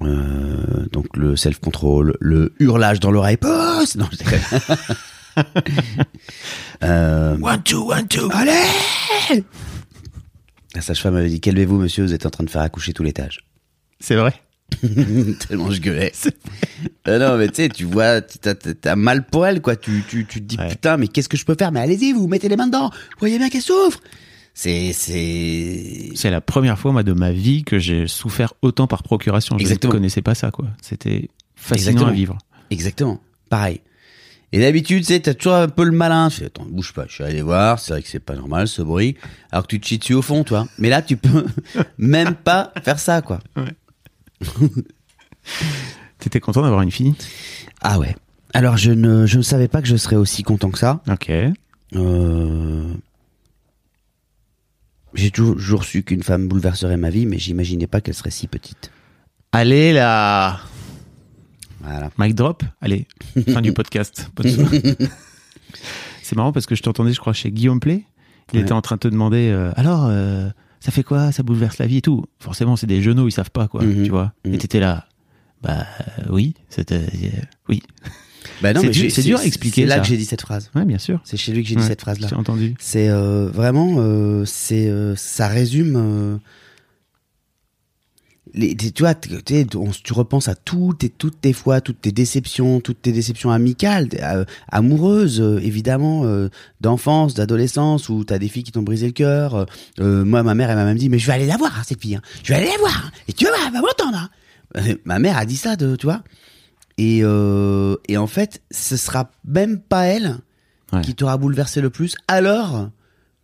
[0.03, 4.19] Euh, donc le self-control, le hurlage dans l'oreille, pousse Non, je.
[6.83, 8.29] euh, One, two, one, two.
[8.33, 9.45] allez
[10.75, 13.41] La sage-femme avait dit, calmez-vous monsieur, vous êtes en train de faire accoucher tout l'étage.
[14.01, 14.35] C'est vrai?
[15.49, 16.13] Tellement je gueulais.
[17.07, 19.77] Euh, non, mais tu sais, tu vois, t'as- mal pour elle, quoi.
[19.77, 20.69] Tu, tu, tu te dis, Ouais.
[20.71, 21.73] putain, mais qu'est-ce que je peux faire?
[21.73, 22.89] Mais allez-y, vous mettez les mains dedans.
[22.91, 24.01] Vous voyez bien qu'elle souffre.
[24.55, 29.57] C'est, c'est, la première fois, moi, de ma vie que j'ai souffert autant par procuration.
[29.59, 30.67] Je ne connaissais pas ça, quoi.
[30.83, 32.11] C'était fascinant Exactement.
[32.11, 32.39] à vivre.
[32.71, 33.81] exactement pareil.
[34.55, 36.29] Et d'habitude, tu sais, t'as toujours un peu le malin.
[36.29, 37.07] Tu fais, attends, bouge pas.
[37.09, 37.79] Je suis allé voir.
[37.79, 39.17] C'est vrai que c'est pas normal ce bruit.
[39.51, 40.69] Alors que tu te chies dessus au fond, toi.
[40.79, 41.47] Mais là, tu peux
[41.99, 43.41] même pas faire ça, quoi.
[46.19, 47.15] T'étais content d'avoir une fille?
[47.81, 48.15] Ah ouais.
[48.53, 51.01] Alors, je ne, je ne savais pas que je serais aussi content que ça.
[51.11, 51.31] Ok.
[51.95, 52.93] Euh,
[55.15, 58.47] J'ai toujours, toujours su qu'une femme bouleverserait ma vie, mais j'imaginais pas qu'elle serait si
[58.49, 58.91] petite.
[59.53, 60.61] Allez là
[61.83, 62.11] Voilà.
[62.19, 63.07] Mic drop Allez,
[63.53, 64.31] fin du podcast.
[66.23, 68.05] C'est marrant parce que je t'entendais, je crois, chez Guillaume Play.
[68.53, 68.63] Il Ouais.
[68.63, 70.49] était en train de te demander euh, alors, euh,
[70.81, 71.33] ça fait quoi?
[71.33, 72.25] Ça bouleverse la vie et tout.
[72.39, 74.05] Forcément, c'est des genoux, ils savent pas quoi, Mhm.
[74.05, 74.33] tu vois.
[74.45, 74.55] Mhm.
[74.55, 75.07] Et t'étais là.
[75.63, 75.87] Bah
[76.19, 77.29] euh, oui, c'était euh,
[77.69, 77.83] oui.
[78.61, 80.01] Bah non, C'est dur- à expliquer, C'est là ça.
[80.03, 80.71] que j'ai dit cette phrase.
[80.75, 81.21] Ouais, bien sûr.
[81.25, 82.27] C'est chez lui que j'ai dit cette phrase-là.
[82.29, 82.75] J'ai entendu.
[82.81, 86.41] C'est vraiment, c'est, ça résume.
[88.55, 93.01] Les, tu vois, tu repenses à toutes, et toutes tes fois, toutes tes déceptions, toutes
[93.03, 96.49] tes déceptions amicales, euh, amoureuses, euh, évidemment, euh,
[96.81, 99.67] d'enfance, d'adolescence, où t'as des filles qui t'ont brisé le cœur.
[99.99, 102.01] moi, ma mère, elle m'a même dit, mais je vais aller la voir, hein, cette
[102.01, 102.17] fille.
[102.17, 102.23] hein.
[102.43, 103.03] Je vais aller la voir.
[103.07, 103.11] hein.
[103.29, 104.31] et tu vois, elle va m'entendre.
[105.05, 106.23] ma mère a dit ça, de, tu vois.
[106.99, 110.37] Et, et en fait, ce sera même pas elle
[110.93, 111.01] Ouais.
[111.01, 112.91] qui t'aura bouleversé le plus, alors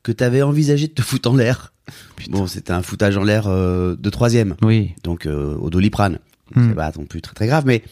[0.02, 1.72] que t'avais envisagé de te foutre en l'air.
[2.28, 4.92] Bon, c'était un foutage en l'air euh, de troisième, Oui.
[5.02, 6.18] donc euh, au doliprane.
[6.54, 6.68] Hmm.
[6.68, 7.82] C'est pas non plus très très grave, mais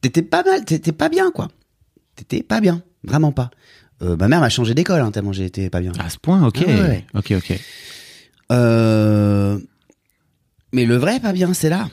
[0.00, 1.48] t'étais pas mal, t'étais pas bien, quoi.
[2.16, 3.50] T'étais pas bien, vraiment pas.
[4.02, 5.92] Euh, ma mère m'a changé d'école, hein, tellement j'étais pas bien.
[5.98, 6.58] À ce point, ok.
[6.66, 7.04] Ah ouais.
[7.14, 7.58] Ok, ok.
[8.52, 9.58] Euh,
[10.72, 11.88] Mais le vrai pas bien, c'est là.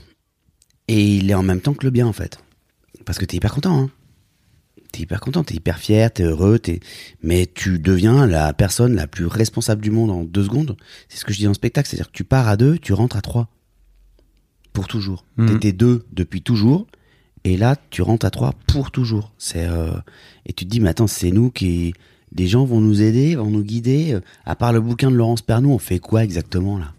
[0.87, 2.39] Et il est en même temps que le bien, en fait.
[3.05, 3.89] Parce que t'es hyper content, hein.
[4.91, 6.81] T'es hyper content, t'es hyper fier, t'es heureux, t'es...
[7.23, 10.75] mais tu deviens la personne la plus responsable du monde en deux secondes.
[11.07, 12.91] C'est ce que je dis dans le spectacle, c'est-à-dire que tu pars à deux, tu
[12.91, 13.47] rentres à trois.
[14.73, 15.25] Pour toujours.
[15.37, 15.47] Mhm.
[15.47, 16.87] T'étais deux depuis toujours,
[17.43, 19.33] et là, tu rentres à trois pour toujours.
[19.37, 19.91] C'est euh,
[20.45, 21.93] Et tu te dis, mais attends, c'est nous qui...
[22.31, 24.13] Des gens vont nous aider, vont nous guider.
[24.13, 26.93] Euh, À part le bouquin de Laurence Pernou, on fait quoi exactement, là?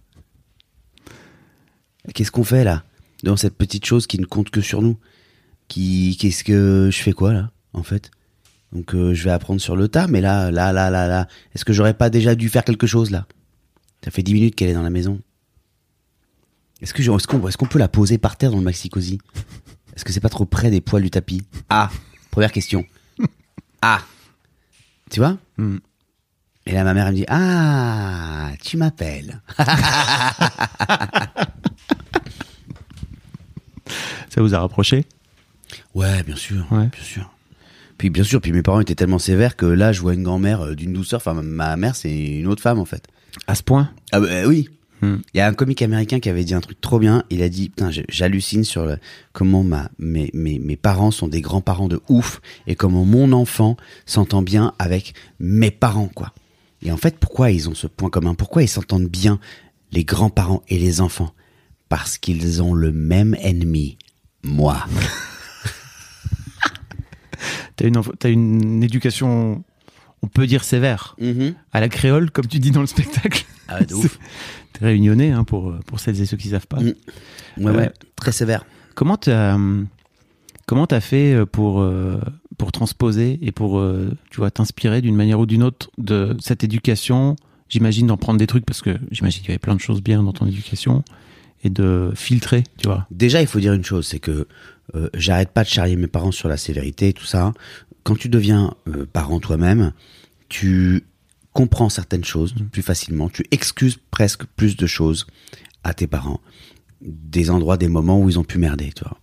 [2.15, 2.85] Qu'est-ce qu'on fait, là?
[3.23, 4.99] Dans cette petite chose qui ne compte que sur nous
[5.69, 8.11] qui Qu'est-ce que je fais quoi, là, en fait
[8.73, 11.27] Donc, euh, je vais apprendre sur le tas, mais là, là, là, là, là...
[11.55, 13.27] Est-ce que j'aurais pas déjà dû faire quelque chose, là?
[14.05, 15.21] Ça fait dix minutes qu'elle est dans la maison.
[16.81, 19.19] Est-ce que je- est-ce qu'on qu'on peut la poser par terre dans le maxi cosy
[19.95, 21.43] Est-ce que c'est pas trop près des poils du tapis?
[21.71, 21.91] Ah,
[22.31, 22.85] première question.
[23.83, 24.01] Ah,
[25.11, 25.37] tu vois?
[25.59, 25.77] Hmm.
[26.67, 29.41] Et là, ma mère elle me dit Ah, tu m'appelles.
[34.29, 35.05] Ça vous a rapproché?
[35.95, 36.87] Ouais, bien sûr, Ouais.
[36.87, 37.32] bien sûr.
[38.03, 40.63] Puis bien sûr, puis mes parents étaient tellement sévères que là, je vois une grand-mère
[40.63, 41.19] euh, d'une douceur.
[41.19, 43.07] Enfin, ma- mère, c'est une autre femme en fait.
[43.47, 43.93] À ce point?
[44.11, 44.69] Ah bah, oui.
[45.03, 45.19] Hmm.
[45.33, 47.23] Il y a un comique américain qui avait dit un truc trop bien.
[47.31, 48.97] Il a dit, putain, j'hallucine sur le,
[49.33, 53.77] comment ma, mes, mes, mes parents sont des grands-parents de ouf et comment mon enfant
[54.05, 56.33] s'entend bien avec mes parents, quoi.
[56.83, 58.35] Et en fait, pourquoi ils ont ce point commun?
[58.35, 59.39] Pourquoi ils s'entendent bien,
[59.93, 61.33] les grands-parents et les enfants?
[61.89, 63.97] Parce qu'ils ont le même ennemi,
[64.43, 64.87] moi.
[67.77, 69.63] T'as une, t'as une éducation,
[70.23, 71.17] on peut dire sévère,
[71.73, 73.45] à la créole, comme tu dis dans le spectacle.
[73.69, 74.19] Ah ouais, de ouf.
[74.73, 76.81] T'es réunionnais, hein, pour, pour celles et ceux qui savent pas.
[76.81, 76.85] Mm.
[76.87, 76.95] Ouais,
[77.59, 78.65] Euh, ouais, très sévère.
[78.95, 79.87] Comment t'as hum,
[80.67, 82.21] comment t'as fait euh, pour euh,
[82.59, 86.65] pour transposer et pour euh, tu vois t'inspirer d'une manière ou d'une autre de cette
[86.65, 87.37] éducation?
[87.69, 90.23] J'imagine d'en prendre des trucs parce que j'imagine qu'il y avait plein de choses bien
[90.23, 91.03] dans ton éducation
[91.65, 93.07] et de filtrer, tu vois.
[93.11, 94.47] Déjà, il faut dire une chose, c'est que
[94.95, 97.53] euh, j'arrête pas de charrier mes parents sur la sévérité et tout ça.
[98.03, 99.93] Quand tu deviens euh, parent toi-même,
[100.49, 101.05] tu
[101.53, 105.27] comprends certaines choses plus facilement, tu excuses presque plus de choses
[105.85, 106.41] à tes parents,
[107.01, 109.19] des endroits, des moments où ils ont pu merder, tu vois.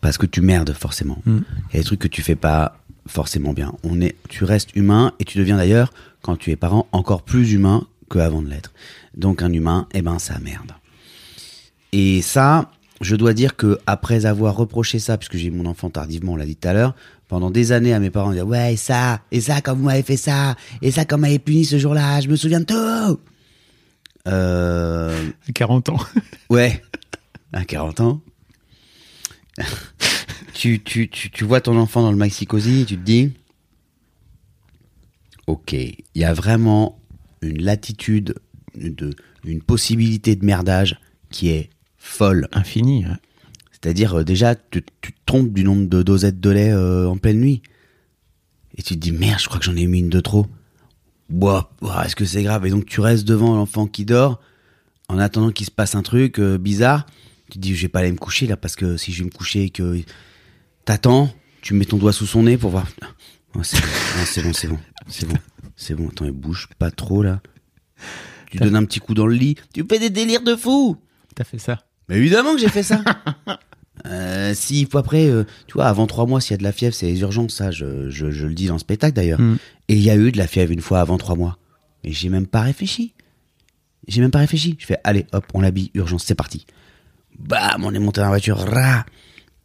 [0.00, 1.18] Parce que tu merdes forcément.
[1.24, 1.38] Mm.
[1.70, 3.74] Il y a des trucs que tu fais pas forcément bien.
[3.84, 7.52] On est, tu restes humain et tu deviens d'ailleurs, quand tu es parent, encore plus
[7.52, 8.72] humain qu'avant de l'être.
[9.14, 10.72] Donc un humain, eh ben ça merde.
[11.92, 12.70] Et ça,
[13.02, 16.36] je dois dire que après avoir reproché ça, puisque j'ai eu mon enfant tardivement, on
[16.36, 16.94] l'a dit tout à l'heure,
[17.28, 20.02] pendant des années à mes parents, dire ouais et ça, et ça quand vous m'avez
[20.02, 23.20] fait ça, et ça quand vous m'avez puni ce jour-là, je me souviens de tout.
[24.28, 25.98] Euh, À 40 ans.
[26.50, 26.82] ouais,
[27.52, 28.20] à 40 ans.
[30.54, 33.32] tu, tu, tu, tu vois ton enfant dans le maxi cosy et tu te dis,
[35.46, 36.98] ok, il y a vraiment
[37.42, 38.36] une latitude
[38.76, 39.10] de,
[39.44, 41.70] une possibilité de merdage qui est
[42.02, 42.48] folle.
[42.52, 43.06] Infini.
[43.06, 43.12] ouais.
[43.72, 47.16] C'est-à-dire, euh, déjà, tu, tu te trompes du nombre de dosettes de lait euh, en
[47.16, 47.62] pleine nuit.
[48.76, 50.46] Et tu te dis, merde, je crois que j'en ai mis une de trop.
[51.28, 52.66] Boah, ouah, est-ce que c'est grave?
[52.66, 54.40] Et donc, tu restes devant l'enfant qui dort,
[55.08, 57.06] en attendant qu'il se passe un truc euh, bizarre.
[57.50, 59.26] Tu te dis, je vais pas aller me coucher là, parce que si je vais
[59.26, 60.00] me coucher et que
[60.84, 62.86] t'attends, tu mets ton doigt sous son nez pour voir.
[63.54, 65.36] Oh, c'est bon, Non, c'est bon, c'est bon, c'est bon,
[65.76, 66.08] c'est bon.
[66.08, 67.40] Attends, il bouge pas trop là.
[68.50, 69.56] Tu donnes un petit coup dans le lit.
[69.74, 70.96] Tu fais des délires de fou.
[71.34, 71.78] T'as fait ça.
[72.08, 73.02] Mais évidemment que j'ai fait ça.
[74.06, 76.94] euh, si, après, euh, tu vois, avant trois mois, s'il y a de la fièvre,
[76.94, 79.40] c'est les urgences, ça, je, je, je le dis dans le spectacle d'ailleurs.
[79.40, 79.58] Mm.
[79.88, 81.58] Et il y a eu de la fièvre une fois avant trois mois.
[82.04, 83.14] Et j'ai même pas réfléchi.
[84.08, 84.76] J'ai même pas réfléchi.
[84.78, 86.66] Je fais, allez, hop, on l'habille, urgence, c'est parti.
[87.38, 89.06] Bam, on est monté dans la voiture, ra.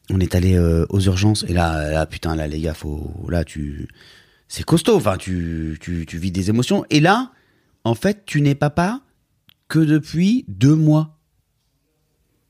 [0.09, 3.43] On est allé euh, aux urgences, et là, là, putain, là, les gars, faut, là,
[3.43, 3.89] tu,
[4.47, 6.85] c'est costaud, enfin, tu, tu, tu vis des émotions.
[6.89, 7.31] Et là,
[7.83, 9.01] en fait, tu n'es papa
[9.67, 11.16] que depuis deux mois.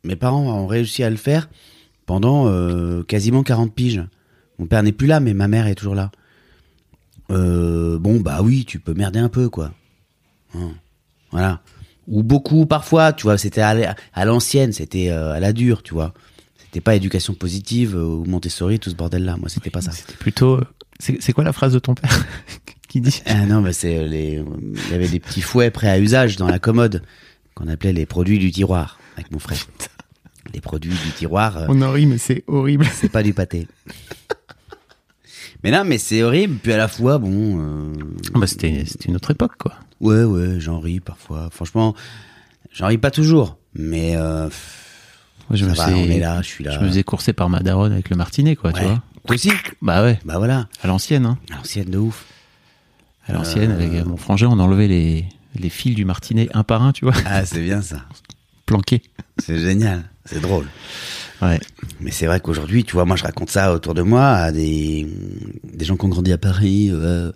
[0.08, 1.50] Mes parents ont réussi à le faire
[2.06, 4.04] pendant euh, quasiment 40 piges.
[4.58, 6.12] Mon père n'est plus là, mais ma mère est toujours là.
[7.30, 9.74] Euh, bon, bah oui, tu peux merder un peu, quoi.
[10.56, 10.72] Hein,
[11.32, 11.62] voilà.
[12.08, 16.14] Ou beaucoup, parfois, tu vois, c'était à, l'ancienne, c'était euh, à la dure, tu vois.
[16.58, 19.36] C'était pas éducation positive ou Montessori, tout ce bordel-là.
[19.36, 19.92] Moi, c'était pas ça.
[19.92, 20.62] C'était plutôt.
[21.00, 22.26] C'est c'est quoi la phrase de ton père
[22.88, 24.42] qui dit Ah non, mais c'est euh, les.
[24.86, 27.04] Il y avait des petits fouets prêts à usage dans la commode
[27.56, 29.68] qu'on appelait les produits du tiroir avec mon frère.
[30.54, 31.58] Les produits du tiroir.
[31.58, 32.86] euh, On en rit, mais c'est horrible.
[32.94, 33.68] c'est pas du pâté.
[35.64, 36.56] mais non, mais c'est horrible.
[36.62, 37.60] Puis à la fois, bon.
[37.60, 37.94] euh,
[38.36, 39.74] Ah bah, C'était une autre époque, quoi.
[40.00, 41.50] Ouais, ouais, j'en ris parfois.
[41.52, 41.96] Franchement,
[42.72, 43.58] j'en ris pas toujours.
[43.74, 44.50] Mais euh,
[45.50, 46.72] Moi, je ça me va, sais- on est là, je suis là.
[46.72, 48.88] Je me faisais courser par ma daronne avec le martinet, quoi, tu Ouais.
[48.88, 49.02] vois.
[49.26, 51.38] Toi aussi Bah ouais, Bah voilà, à l'ancienne, hein.
[51.52, 52.26] à l'ancienne de ouf.
[53.28, 56.82] À l'ancienne, avec euh, mon frangin, on enlevait les, les fils du martinet un par
[56.82, 58.04] un, tu vois, Ah, c'est bien ça.
[58.66, 59.02] planqués.
[59.40, 60.04] C'est génial.
[60.28, 60.68] C'est drôle.
[61.42, 61.60] Ouais.
[62.00, 65.08] Mais c'est vrai qu'aujourd'hui, tu vois, moi je raconte ça autour de moi à des,
[65.64, 67.32] des gens qui ont grandi à Paris, euh,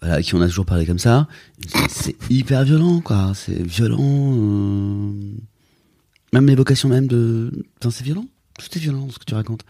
[0.00, 1.28] voilà, à qui on a toujours parlé comme ça.
[1.88, 3.32] C'est- hyper violent, quoi.
[3.34, 3.98] C'est violent.
[4.00, 5.12] euh,
[6.32, 7.50] Même l'évocation même de.
[7.80, 8.24] Enfin, c'est violent.
[8.58, 9.62] Tout est violent ce que tu racontes.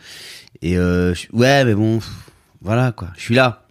[0.62, 1.98] Et euh, je- ouais, mais bon,
[2.60, 3.08] voilà quoi.
[3.16, 3.66] Je suis là.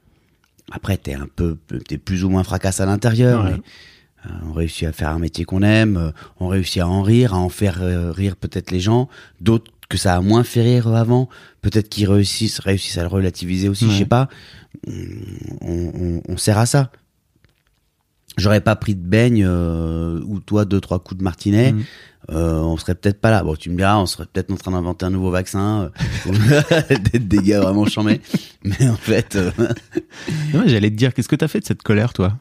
[0.73, 3.43] Après, t'es un peu, t'es plus ou moins fracasse à l'intérieur.
[3.45, 3.51] Ouais.
[3.53, 3.61] mais,
[4.47, 5.97] on réussit à faire un métier qu'on aime.
[5.97, 9.10] euh, on réussit à en rire, à en faire euh, rire peut-être les gens.
[9.39, 11.27] D'autres que ça a moins fait rire avant.
[11.62, 13.86] Peut-être qu'ils réussissent, réussissent à le relativiser aussi.
[13.86, 13.91] Ouais.
[13.91, 14.29] Je sais pas.
[14.88, 14.93] On,
[15.62, 16.91] on, on sert à ça.
[18.38, 21.84] J'aurais pas pris de beigne euh, ou toi deux trois coups de martinet, Mhm.
[22.31, 23.43] euh, on serait peut-être pas là.
[23.43, 25.91] Bon, tu me diras, on serait peut-être en train d'inventer un nouveau vaccin,
[26.27, 26.31] euh,
[26.89, 28.21] d'être des gars vraiment chambés.
[28.63, 29.51] Mais en fait, euh,
[30.65, 32.38] J'allais te dire, qu'est-ce que t'as fait de cette colère, toi?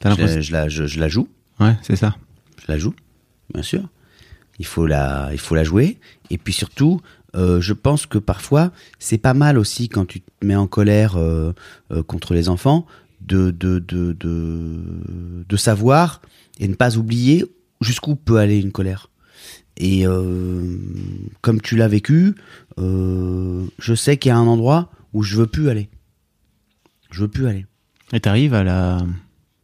[0.00, 1.28] T'as je, je la, je, je la joue,
[1.60, 2.16] Ouais, c'est ça.
[2.64, 2.94] je la joue,
[3.52, 3.82] bien sûr.
[4.60, 5.98] Il faut la, il faut la jouer.
[6.30, 7.00] Et puis surtout,
[7.36, 11.16] euh, je pense que parfois, c'est pas mal aussi quand tu te mets en colère
[11.16, 11.52] euh,
[11.92, 12.86] euh, contre les enfants
[13.20, 14.80] de, de, de, de,
[15.48, 16.22] de savoir
[16.60, 17.44] et ne pas oublier
[17.80, 19.10] jusqu'où peut aller une colère.
[19.80, 20.04] Et
[21.40, 22.34] comme tu l'as vécu,
[22.78, 25.88] je sais qu'il y a un endroit où je veux plus aller.
[27.12, 27.64] Je veux plus aller.
[28.12, 29.06] Et t'arrives à la,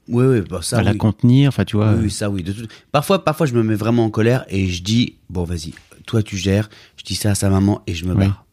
[0.08, 0.78] Oui, oui, bah ça.
[0.78, 0.98] à la oui.
[0.98, 1.92] contenir, enfin, tu vois.
[1.94, 2.42] Oui, oui, ça oui.
[2.42, 5.72] De tout- Parfois, parfois, je me mets vraiment en colère et je dis bon, vas-y,
[6.06, 6.68] toi tu gères.
[6.98, 8.26] Je dis ça à sa maman et je me Oui.
[8.26, 8.44] barre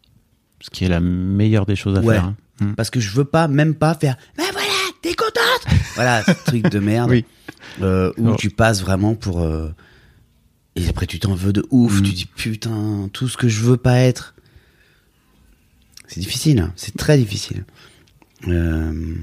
[0.61, 2.15] Ce qui est la meilleure des choses à Ouais.
[2.15, 2.25] faire.
[2.25, 2.35] hein.
[2.61, 2.73] Mm.
[2.75, 4.15] parce que je veux pas, même pas faire.
[4.37, 4.67] Mais voilà,
[5.01, 5.65] t'es contente.
[5.95, 7.25] voilà, ce truc de merde Oui.
[7.81, 9.41] euh, où tu passes vraiment pour.
[9.41, 9.69] euh,
[10.75, 12.01] Et après, tu t'en veux de ouf.
[12.03, 14.35] Tu dis putain, tout ce que je veux pas être.
[16.07, 16.71] C'est difficile, hein.
[16.75, 17.65] c'est très difficile.
[18.47, 19.15] Euh,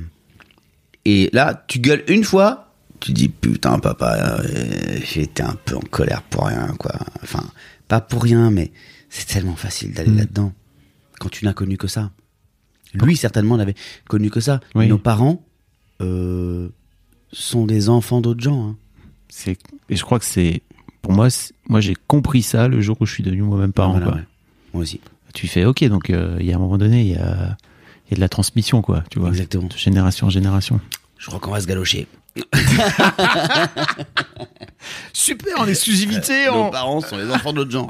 [1.04, 5.80] Et là, tu gueules une fois, tu dis putain, papa, euh, été un peu en
[5.80, 6.92] colère pour rien, quoi.
[7.22, 7.44] Enfin,
[7.88, 8.72] pas pour rien, mais
[9.08, 10.18] c'est tellement facile d'aller Mm.
[10.18, 10.52] là-dedans
[11.18, 12.10] quand tu n'as connu que ça.
[12.94, 13.74] Lui, certainement, n'avait
[14.08, 14.60] connu que ça.
[14.74, 14.88] Oui.
[14.88, 15.44] Nos parents
[16.00, 16.68] euh,
[17.32, 18.68] sont des enfants d'autres gens.
[18.70, 18.76] hein.
[19.28, 19.58] C'est
[19.90, 20.62] et je crois que c'est
[21.02, 21.28] pour moi
[21.68, 24.22] moi j'ai compris ça le jour où je suis devenu moi-même parent Voilà, ouais.
[24.72, 25.00] Moi aussi.
[25.34, 27.56] tu fais ok donc euh, il y a un moment donné il y a
[28.12, 29.66] a de la transmission quoi tu vois Exactement.
[29.68, 30.80] de génération en génération
[31.18, 32.06] Je crois qu'on va se galocher.
[35.12, 37.88] super en exclusivité Nos parents sont les enfants d'autres gens.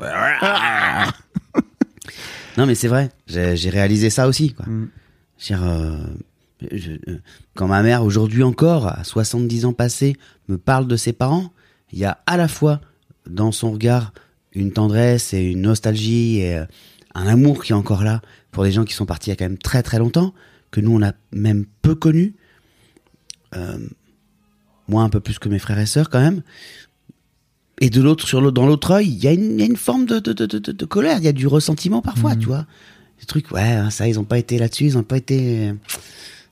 [2.57, 3.11] non, mais c'est vrai.
[3.27, 4.53] J'ai réalisé ça aussi.
[4.55, 4.67] Quoi.
[4.67, 4.89] Mm.
[5.39, 5.97] Je veux dire, euh,
[6.73, 7.21] je- euh,
[7.55, 10.17] quand ma mère, aujourd'hui encore, à 70 ans passés,
[10.49, 11.53] me parle de ses parents,
[11.93, 12.81] il y a à la fois
[13.29, 14.13] dans son regard
[14.53, 16.65] une tendresse et une nostalgie et euh,
[17.15, 18.21] un amour qui est encore là
[18.51, 20.35] pour des gens qui sont partis il y a quand même très très longtemps,
[20.71, 22.35] que nous on a même peu connus.
[23.57, 23.79] Euh,
[24.89, 26.43] moi un peu plus que mes frères et sœurs quand même.
[27.81, 29.67] Et de l'autre, sur l'autre, dans l'autre œil, il y, a une- il y a
[29.67, 32.47] une forme de, de, de, de, de colère, il y a du ressentiment parfois, tu
[32.47, 32.67] vois.
[33.21, 35.73] Des trucs, ouais, hein, ça, ils ont pas été là-dessus, ils ont pas été.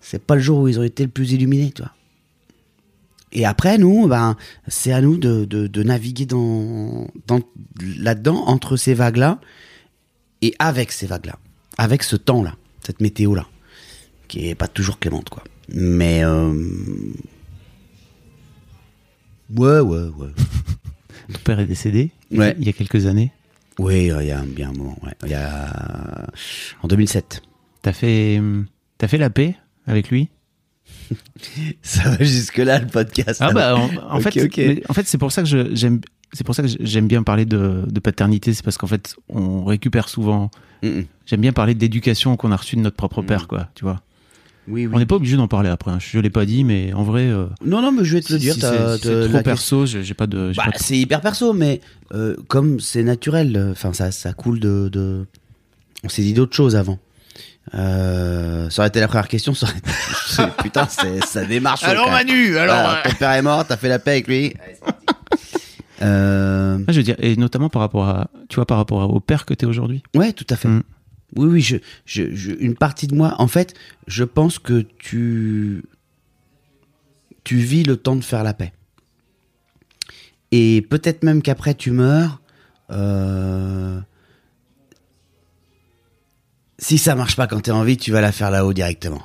[0.01, 1.93] C'est pas le jour où ils ont été le plus illuminés, tu vois.
[3.33, 4.37] Et après, nous, ben,
[4.69, 7.41] c'est à nous de, de, de naviguer dans, dans,
[7.99, 9.41] là-dedans, entre ces vagues-là,
[10.43, 11.39] et avec ces vagues-là,
[11.79, 13.47] avec ce temps-là, cette météo-là,
[14.29, 15.45] qui est pas toujours clémente, quoi.
[15.69, 16.53] Mais, euh...
[19.57, 20.29] ouais, ouais, ouais.
[21.33, 22.57] ton père est décédé Ouais.
[22.59, 23.33] il y a quelques années
[23.79, 25.13] Oui, il y a un, bien un moment, ouais.
[25.25, 26.27] Il y a,
[26.83, 27.43] en 2007.
[27.83, 28.41] t'as fait
[28.99, 29.55] t'as fait la paix
[29.87, 30.29] avec lui?
[31.83, 33.41] Ça va jusque-là, le podcast.
[33.43, 36.01] ah bah en, fait en fait c'est pour ça que je- j'aime
[36.33, 39.65] c'est pour ça que j'aime bien parler de, de paternité c'est parce qu'en fait on
[39.65, 40.51] récupère souvent
[40.83, 41.05] Mm, mm.
[41.25, 44.03] j'aime bien parler d'éducation qu'on a reçue de notre propre père quoi tu vois
[44.69, 44.93] Oui, oui.
[44.95, 45.99] on n'est pas obligé d'en parler après hein.
[45.99, 48.39] je l'ai pas dit mais en vrai euh, Non, non, mais je vais te le
[48.39, 48.53] dire.
[48.55, 51.55] si c'est si trop la perso j'ai pas de Bah, pas de- c'est hyper perso,
[51.55, 51.81] mais
[52.13, 55.25] euh, comme c'est naturel, enfin ça, ça coule de, de...
[56.05, 56.99] On s'est dit d'autres choses avant.
[57.75, 59.55] Euh, ça aurait été la première question.
[59.55, 61.85] Ça aurait été- Putain, ça démarche.
[61.87, 61.97] même.
[62.11, 64.55] Manu Voilà, ton père est mort, t'as fait la paix avec lui.
[66.03, 69.47] Euh, je veux dire et notamment par rapport à tu vois par rapport au père
[69.47, 70.69] que t'es aujourd'hui ouais, tout à fait.
[70.69, 70.83] Mm.
[71.37, 73.75] Oui, oui, je, je, je- une partie de moi, en fait,
[74.07, 75.83] je pense que tu,
[77.45, 78.73] tu vis le temps de faire la paix.
[80.53, 82.41] Et peut-être même qu'après tu meurs.
[82.91, 84.01] euh,
[86.79, 89.23] si ça marche pas quand t'es en vie, tu vas la faire là-haut directement.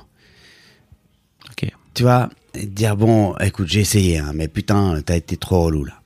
[1.50, 5.84] ok Tu vois, dire bon, écoute, j'ai essayé, hein, mais putain, t'as été trop relou
[5.84, 6.01] là.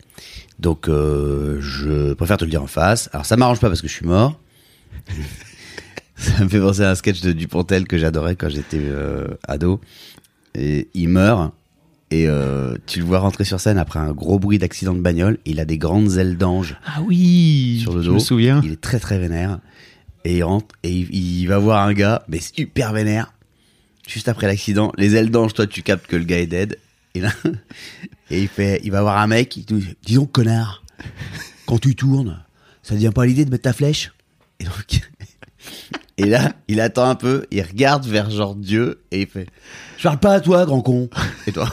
[0.59, 3.11] Donc, euh, je préfère te le dire en face.
[3.13, 4.41] Alors, ça m'arrange pas parce que je suis mort.
[6.17, 9.81] ça me fait penser à un sketch de Dupontel que j'adorais quand j'étais euh, ado.
[10.55, 11.53] Et il meurt.
[12.11, 15.39] Et euh, tu le vois rentrer sur scène après un gros bruit d'accident de bagnole.
[15.45, 18.15] Il a des grandes ailes d'ange Ah oui, sur le je dos.
[18.15, 18.61] me souviens.
[18.65, 19.59] Il est très très vénère.
[20.25, 23.33] Et il rentre et il, il va voir un gars, mais super vénère.
[24.09, 26.79] Juste après l'accident, les ailes d'ange, toi tu captes que le gars est dead.
[27.17, 27.33] Et là,
[28.31, 30.85] il fait, il va voir un mec, il dit, connard,
[31.65, 32.45] quand tu tournes,
[32.83, 34.13] ça te vient pas l'idée de mettre ta flèche?
[36.19, 39.47] Et là, il attend un peu, il regarde vers genre Dieu et il fait,
[39.99, 41.11] je parle pas à toi, grand con.
[41.47, 41.71] Et toi?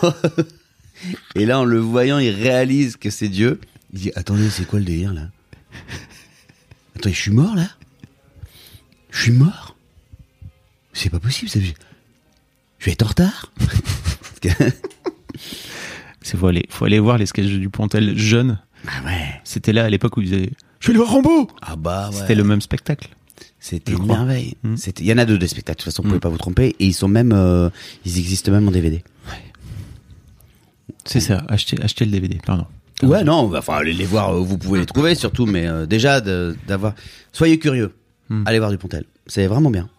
[1.35, 3.59] Et là, en le voyant, il réalise que c'est Dieu.
[3.93, 5.29] Il dit, attendez, c'est quoi le délire là?
[6.95, 7.69] Attends, je suis mort là?
[9.11, 9.77] Je suis mort?
[10.93, 11.59] C'est pas possible, ça.
[11.59, 13.51] Je vais être en retard?
[16.21, 18.59] C'est faut aller, faut aller voir les sketchs du Pontel jeune.
[18.87, 21.75] Ah ouais C'était là à l'époque où il disait Je vais aller voir Rambo Ah
[21.75, 23.09] bah ouais C'était le même spectacle.
[23.59, 24.55] C'était une merveille.
[24.63, 24.75] Mm.
[24.77, 26.21] C'était- Il y en a deux des spectacles, de toute façon, vous pouvez Mm.
[26.21, 26.75] pas vous tromper.
[26.79, 27.31] Et ils sont même...
[27.33, 27.69] euh,
[28.05, 29.03] ils existent même en DVD.
[31.05, 32.65] C'est ça, acheter, acheter le DVD, pardon.
[33.01, 35.85] Ouais, non, bah, enfin, allez les voir, euh, vous pouvez les trouver surtout, mais euh,
[35.85, 36.93] déjà, d'avoir...
[37.31, 37.93] Soyez curieux,
[38.29, 38.43] Mm.
[38.45, 39.03] allez voir du Pontel.
[39.27, 39.89] C'est vraiment bien.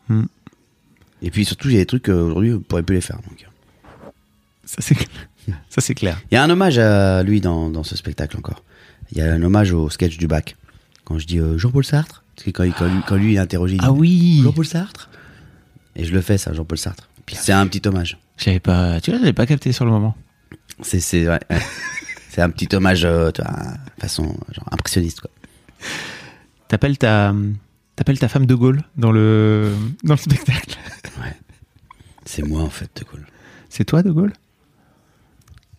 [1.23, 3.17] Et puis surtout, il y a des trucs euh, aujourd'hui, vous pourrez plus les faire.
[3.29, 3.47] Donc.
[4.65, 4.95] Ça c'est
[5.69, 6.21] ça c'est clair.
[6.31, 8.63] Il y a un hommage à lui dans, dans ce spectacle encore.
[9.13, 10.57] Il y a un hommage au sketch du bac.
[11.05, 12.73] Quand je dis euh, Jean-Paul Sartre, parce que quand, lui,
[13.07, 14.41] quand lui il est interrogé, il dit Ah oui.
[14.43, 15.11] Jean-Paul Sartre?
[15.97, 17.09] Et je le fais, ça, Jean-Paul Sartre.
[17.31, 18.19] C'est un petit hommage.
[18.37, 20.17] J'avais pas, tu vois, j'avais pas capté sur le moment.
[20.83, 21.41] C'est c'est ouais,
[22.31, 23.53] c'est un petit hommage, euh, tu vois,
[23.99, 25.31] façon genre impressionniste quoi.
[26.69, 27.33] T'appelles ta,
[27.95, 29.73] t'appelles ta femme de Gaulle dans le,
[30.03, 30.77] dans le spectacle?
[32.25, 33.27] C'est moi en fait, de Gaulle.
[33.69, 34.33] C'est toi de Gaulle?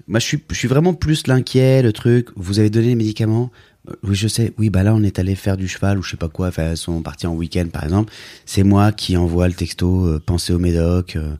[0.08, 2.30] Moi, je suis, je suis vraiment plus l'inquiet, le truc.
[2.36, 3.52] Vous avez donné les médicaments?
[3.90, 4.54] Euh, Oui, je sais.
[4.58, 6.48] Oui, bah là, on est allé faire du cheval ou je sais pas quoi.
[6.50, 8.14] Enfin, ils sont partis en week-end, par exemple.
[8.46, 10.06] C'est moi qui envoie le texto.
[10.06, 11.16] Euh, pensez au médoc.
[11.16, 11.36] euh,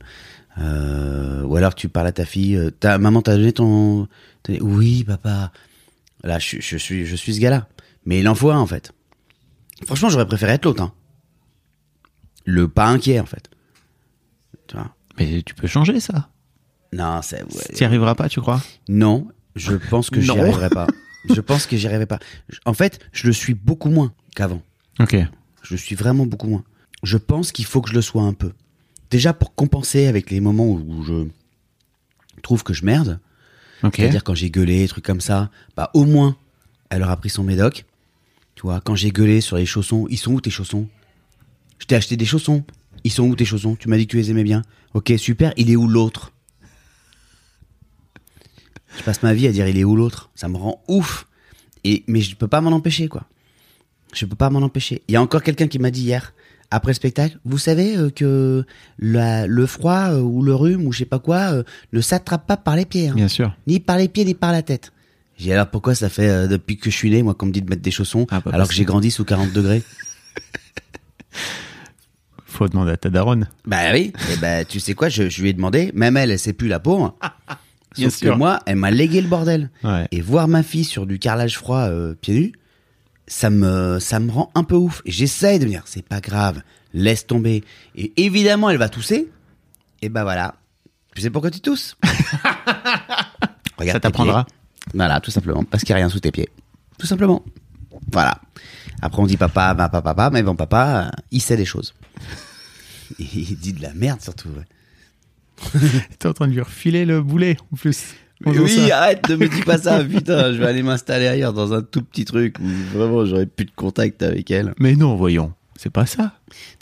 [0.58, 2.56] euh, ou alors tu parles à ta fille.
[2.56, 4.08] euh, ta maman t'a donné ton.
[4.42, 5.52] t'as- Oui, papa.
[6.24, 7.68] Là, je, je suis, je suis ce gars-là.
[8.04, 8.90] Mais il en faut un en fait.
[9.84, 10.82] Franchement, j'aurais préféré être l'autre.
[10.82, 10.92] Hein.
[12.44, 13.50] Le pas inquiet en fait.
[14.66, 14.94] Tu vois?
[15.18, 16.30] Mais tu peux changer ça.
[16.92, 17.42] Non, c'est.
[17.42, 17.74] ouais.
[17.74, 18.62] T'y arriveras pas, tu crois?
[18.88, 20.40] Non, je pense que j'y Non.
[20.40, 20.86] arriverai pas.
[21.34, 22.20] Je pense que j'y arriverai pas.
[22.48, 24.62] Je- En fait, je le suis beaucoup moins qu'avant.
[25.00, 25.16] Ok.
[25.64, 26.62] Je le suis vraiment beaucoup moins.
[27.02, 28.52] Je pense qu'il faut que je le sois un peu.
[29.10, 31.24] Déjà pour compenser avec les moments où où je
[32.42, 33.18] trouve que je merde,
[33.82, 33.96] Ok.
[33.96, 36.36] c'est-à-dire quand j'ai gueulé, des trucs comme ça, bah au moins
[36.90, 37.86] elle aura pris son médoc.
[38.54, 40.86] Tu vois, quand j'ai gueulé sur les chaussons, ils sont où tes chaussons?
[41.80, 42.62] Je t'ai acheté des chaussons.
[43.02, 43.74] Ils sont où tes chaussons?
[43.74, 44.62] Tu m'as dit que tu les aimais bien.
[44.94, 45.52] Ok, super.
[45.56, 46.32] Il est où l'autre?
[48.98, 50.30] Je passe ma vie à dire il est où l'autre.
[50.34, 51.26] Ça me rend ouf.
[51.84, 53.24] Et mais je peux pas m'en empêcher quoi.
[54.14, 55.02] Je peux pas m'en empêcher.
[55.08, 56.32] Il y a encore quelqu'un qui m'a dit hier
[56.70, 58.64] après le spectacle, vous savez euh, que
[58.98, 62.44] la- le froid euh, ou le rhume ou je sais pas quoi euh, ne s'attrape
[62.46, 63.08] pas par les pieds.
[63.08, 63.54] hein Bien sûr.
[63.68, 64.92] ni par les pieds ni par la tête.
[65.38, 67.62] J'ai dit alors pourquoi ça fait depuis que je suis né moi qu'on me dit
[67.62, 69.82] de mettre des chaussons Ah, bah, alors que j'ai grandi sous 40 degrés?
[72.46, 73.48] Faut demander à ta daronne.
[73.66, 76.38] Bah oui, et bah tu sais quoi, je, je lui ai demandé, même elle, elle
[76.38, 77.16] sait plus la pauvre.
[78.04, 78.32] Sauf sûr.
[78.32, 79.70] que moi, elle m'a légué le bordel.
[79.84, 80.06] Ouais.
[80.10, 82.52] Et voir ma fille sur du carrelage froid euh, pieds nus,
[83.26, 85.02] ça me ça me rend un peu ouf.
[85.04, 86.62] Et j'essaye de me dire, c'est pas grave,
[86.94, 87.64] laisse tomber.
[87.96, 89.28] Et évidemment, elle va tousser.
[90.02, 90.54] Et bah voilà.
[91.14, 91.96] Tu sais pourquoi tu tousses
[93.78, 94.46] Regarde Ça t'apprendra.
[94.94, 96.48] Voilà, tout simplement, parce qu'il n'y a rien sous tes pieds.
[96.98, 97.42] Tout simplement.
[98.12, 98.38] Voilà.
[99.02, 101.94] Après, on dit papa, papa, papa, mais bon, papa, euh, il sait des choses.
[103.18, 104.48] Il dit de la merde surtout.
[104.48, 104.64] ouais.
[106.18, 108.14] T'es en train de lui refiler le boulet, en plus.
[108.44, 108.98] Oui, ça.
[108.98, 112.02] arrête, ne me dis pas ça, putain, je vais aller m'installer ailleurs dans un tout
[112.02, 114.74] petit truc où vraiment j'aurais plus de contact avec elle.
[114.78, 115.52] Mais non, voyons.
[115.78, 116.32] C'est pas ça.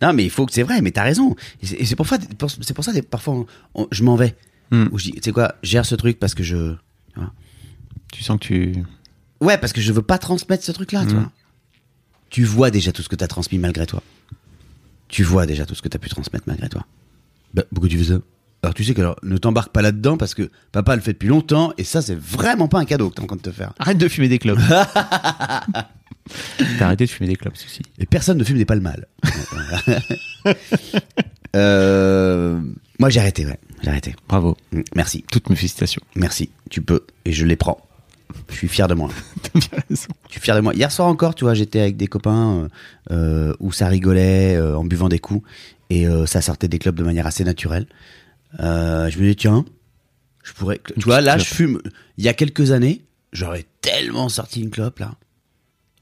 [0.02, 1.34] Non, mais il faut que c'est vrai, mais t'as raison.
[1.62, 4.34] Et c'est- pour ça, pour- c'est pour ça, des- parfois, on- on- je m'en vais.
[4.72, 6.72] Ou je dis, tu sais quoi, gère ce truc parce que je.
[7.12, 7.32] tu vois.
[8.12, 8.74] Tu sens que tu.
[9.40, 11.18] Ouais, parce que je veux pas transmettre ce truc-là, tu Hmm.
[11.18, 11.32] vois.
[12.30, 14.02] Tu vois déjà tout ce que t'as transmis malgré toi.
[15.06, 16.84] Tu vois déjà tout ce que t'as pu transmettre malgré toi.
[17.52, 18.18] Bah, pourquoi tu fais ça?
[18.64, 21.28] Alors tu sais que alors, ne t'embarque pas là-dedans parce que papa le fait depuis
[21.28, 23.74] longtemps et ça c'est vraiment pas un cadeau que t'es en train de te faire.
[23.78, 24.58] Arrête de fumer des clopes.
[26.78, 27.82] T'as arrêté de fumer des clopes, ceci.
[27.98, 29.06] Et personne ne fume des pas le mal.
[31.56, 32.58] euh,
[32.98, 34.14] moi j'ai arrêté, ouais, j'ai arrêté.
[34.28, 34.56] Bravo.
[34.72, 36.02] Mm, Merci, Toutes mes félicitations.
[36.14, 36.50] merci.
[36.70, 37.78] Tu peux et je les prends.
[38.48, 39.10] Je suis fier de moi.
[39.42, 40.08] T'as bien raison.
[40.28, 40.74] Je suis fier de moi.
[40.74, 42.68] Hier soir encore, tu vois, j'étais avec des copains euh,
[43.12, 45.46] euh, où ça rigolait euh, en buvant des coups
[45.90, 47.86] et ça sortait des clubs de manière assez naturelle.
[48.60, 49.64] Euh, je me dis tiens,
[50.42, 50.80] je pourrais.
[50.98, 51.80] Tu vois, là, je fume.
[52.18, 53.02] Il y a quelques années,
[53.32, 55.14] j'aurais tellement sorti une clope là.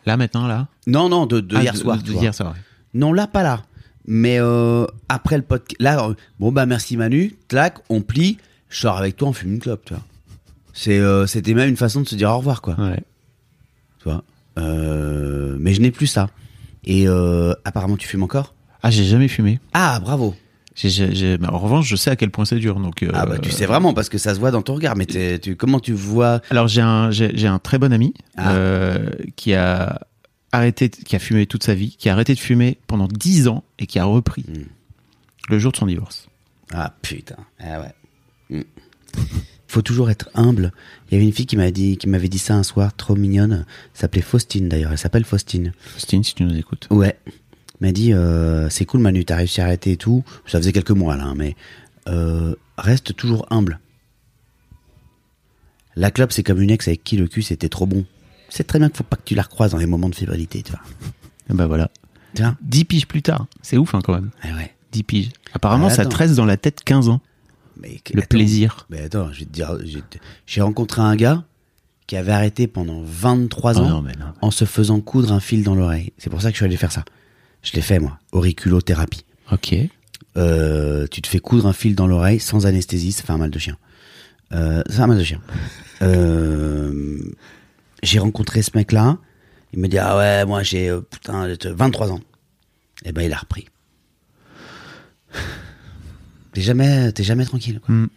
[0.04, 0.68] Là, maintenant, là?
[0.86, 2.02] Non, non, de, de Ah, hier soir.
[2.02, 2.54] de hier soir.
[2.94, 3.62] Non, là, pas là.
[4.06, 8.38] Mais euh, après le podcast, là, euh, bon bah merci Manu, clac, on plie.
[8.68, 10.02] Je sors avec toi, on fume une clope, tu vois.
[10.72, 12.74] C'est, euh, c'était même une façon de se dire au revoir, quoi.
[12.80, 12.98] Ouais.
[13.98, 14.24] Tu vois.
[14.56, 16.30] Mais je n'ai plus ça.
[16.84, 17.06] Et
[17.64, 18.54] apparemment, tu fumes encore?
[18.82, 19.60] Ah, j'ai jamais fumé.
[19.72, 20.34] Ah, bravo.
[21.50, 22.80] En revanche, je sais à quel point c'est dur.
[22.80, 24.96] Donc, euh, Ah bah tu sais vraiment parce que ça se voit dans ton regard.
[24.96, 28.52] Mais tu, comment tu vois Alors j'ai un j'ai un très bon ami Ah.
[28.54, 30.00] euh, qui a
[30.50, 33.64] arrêté qui a fumé toute sa vie, qui a arrêté de fumer pendant 10 ans
[33.78, 34.64] et qui a repris Hmm.
[35.48, 36.28] le jour de son divorce.
[36.72, 37.36] Ah putain.
[37.60, 38.58] Ah ouais.
[38.58, 38.62] Mm.
[39.68, 40.72] Faut toujours être humble.
[41.10, 43.14] Il y avait une fille qui m'a dit, qui m'avait dit ça un soir, trop
[43.16, 43.64] mignonne.
[43.94, 44.92] S'appelait Faustine d'ailleurs.
[44.92, 45.72] Elle s'appelle Faustine.
[45.80, 46.88] Faustine, si tu nous écoutes.
[46.90, 47.16] Ouais.
[47.82, 50.22] M'a dit, euh, c'est cool Manu, t'as réussi à arrêter et tout.
[50.46, 51.56] Ça faisait quelques mois là, hein, mais
[52.08, 53.80] euh, reste toujours humble.
[55.96, 58.04] La clope, c'est comme une ex avec qui le cul c'était trop bon.
[58.48, 60.62] C'est très bien qu'il faut pas que tu la recroises dans les moments de fébrilité,
[60.62, 60.80] tu vois.
[61.50, 61.90] Et bah voilà.
[62.36, 62.56] Vois?
[62.62, 63.46] 10 piges plus tard.
[63.62, 64.30] C'est ouf hein, quand même.
[64.42, 64.72] Ah ouais.
[64.92, 65.30] 10 piges.
[65.52, 67.20] Apparemment, Ah, ça reste dans la tête 15 ans.
[67.80, 68.28] Mais Le attends.
[68.28, 68.86] plaisir.
[68.90, 69.76] Mais attends, je vais te dire,
[70.46, 71.44] j'ai- rencontré un gars
[72.06, 74.26] qui avait arrêté pendant 23 Oh ans non, mais non.
[74.40, 76.12] en se faisant coudre un fil dans l'oreille.
[76.18, 77.04] C'est pour ça que je suis allé faire ça.
[77.62, 79.24] Je l'ai fait moi, auriculothérapie.
[79.50, 79.74] Ok.
[80.36, 83.50] Euh, tu te fais coudre un fil dans l'oreille sans anesthésie, ça fait un mal
[83.50, 83.76] de chien.
[84.52, 85.40] Euh, ça fait un mal de chien.
[86.02, 87.20] Euh,
[88.02, 89.18] j'ai rencontré ce mec-là.
[89.72, 92.20] Il me dit ah ouais moi j'ai putain j'ai 23 ans.
[93.04, 93.68] Et ben il a repris.
[96.52, 97.78] T'es jamais t'es jamais tranquille.
[97.78, 97.94] quoi.
[97.94, 98.08] Hmm.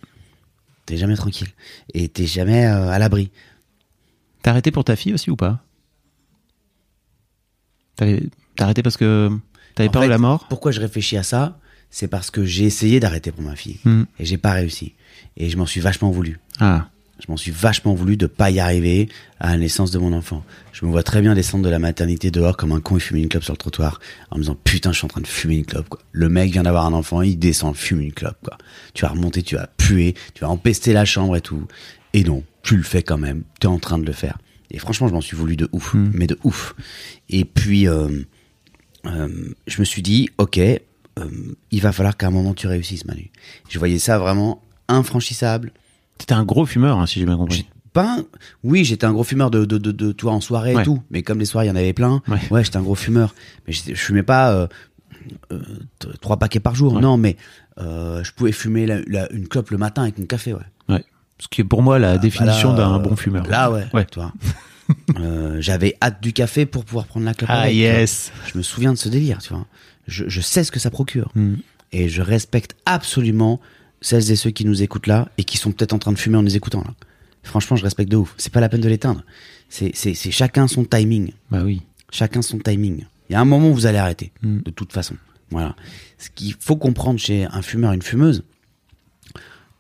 [0.88, 1.50] T'es jamais tranquille
[1.94, 3.30] et t'es jamais à l'abri.
[4.42, 5.64] T'as arrêté pour ta fille aussi ou pas?
[8.56, 9.30] T'as arrêté parce que
[9.76, 12.66] t'avais peur fait, de la mort Pourquoi je réfléchis à ça C'est parce que j'ai
[12.66, 14.04] essayé d'arrêter pour ma fille Hmm.
[14.20, 14.94] et j'ai pas réussi.
[15.38, 16.40] Et je m'en suis vachement voulu.
[16.60, 16.88] Ah.
[17.20, 19.08] Je m'en suis vachement voulu de pas y arriver
[19.40, 20.44] à la naissance de mon enfant.
[20.74, 23.22] Je me vois très bien descendre de la maternité dehors comme un con et fumer
[23.22, 24.02] une clope sur le trottoir
[24.32, 26.02] en me disant putain je suis en train de fumer une clope quoi.
[26.12, 28.58] Le mec vient d'avoir un enfant, il descend, fume une clope quoi.
[28.94, 31.66] Tu vas remonter, tu vas puer, tu vas empester la chambre et tout.
[32.12, 33.44] Et non, tu le fais quand même.
[33.62, 34.38] Tu es en train de le faire.
[34.70, 36.76] Et franchement je m'en suis voulu de ouf, mais de ouf.
[37.30, 38.10] Et puis euh,
[39.68, 40.80] je me suis dit ok, euh,
[41.72, 43.32] il va falloir qu'à un moment tu réussisses Manu.
[43.70, 45.72] Je voyais ça vraiment infranchissable.
[46.18, 47.66] T'étais un gros fumeur, hein, si j'ai bien compris.
[47.94, 48.26] Pas un-
[48.64, 50.82] Oui, j'étais un gros fumeur de, de, de, de toi en soirée Ouais.
[50.82, 51.02] et tout.
[51.12, 52.22] Mais comme les soirées, il y en avait plein.
[52.28, 52.40] Ouais.
[52.52, 53.34] Ouais, j'étais un gros fumeur.
[53.68, 54.68] Mais je fumais pas euh,
[55.52, 55.62] euh,
[56.22, 56.94] trois paquets par jour.
[56.96, 57.02] Ouais.
[57.02, 57.38] Non, mais
[57.80, 60.60] euh, je pouvais fumer la- la- une clope le matin avec mon café, ouais.
[60.90, 61.04] Ouais.
[61.40, 63.46] Ce qui est pour moi la définition Bah d'un euh, bon fumeur.
[63.48, 63.86] Là, ouais.
[63.94, 64.06] Ouais.
[65.20, 67.50] Euh, J'avais hâte du café pour pouvoir prendre la clope.
[67.52, 68.32] Ah avec, yes.
[68.52, 69.66] Je me souviens de ce délire, tu vois.
[70.08, 71.32] Je, je sais ce que ça procure.
[71.36, 71.56] Hmm.
[71.92, 73.60] Et je respecte absolument
[74.02, 76.38] celles et ceux qui nous écoutent là et qui sont peut-être en train de fumer
[76.38, 76.94] en nous écoutant là.
[77.44, 78.34] Franchement, je respecte de ouf.
[78.38, 79.24] C'est pas la peine de l'éteindre.
[79.70, 79.94] C'est
[80.32, 81.32] chacun son timing.
[81.50, 81.82] Bah oui.
[82.12, 83.06] Chacun son timing.
[83.30, 84.60] Il y a un moment où vous allez arrêter, Mm.
[84.60, 85.16] de toute façon.
[85.52, 85.76] Voilà.
[86.20, 88.44] Ce qu'il faut comprendre chez un fumeur, une fumeuse,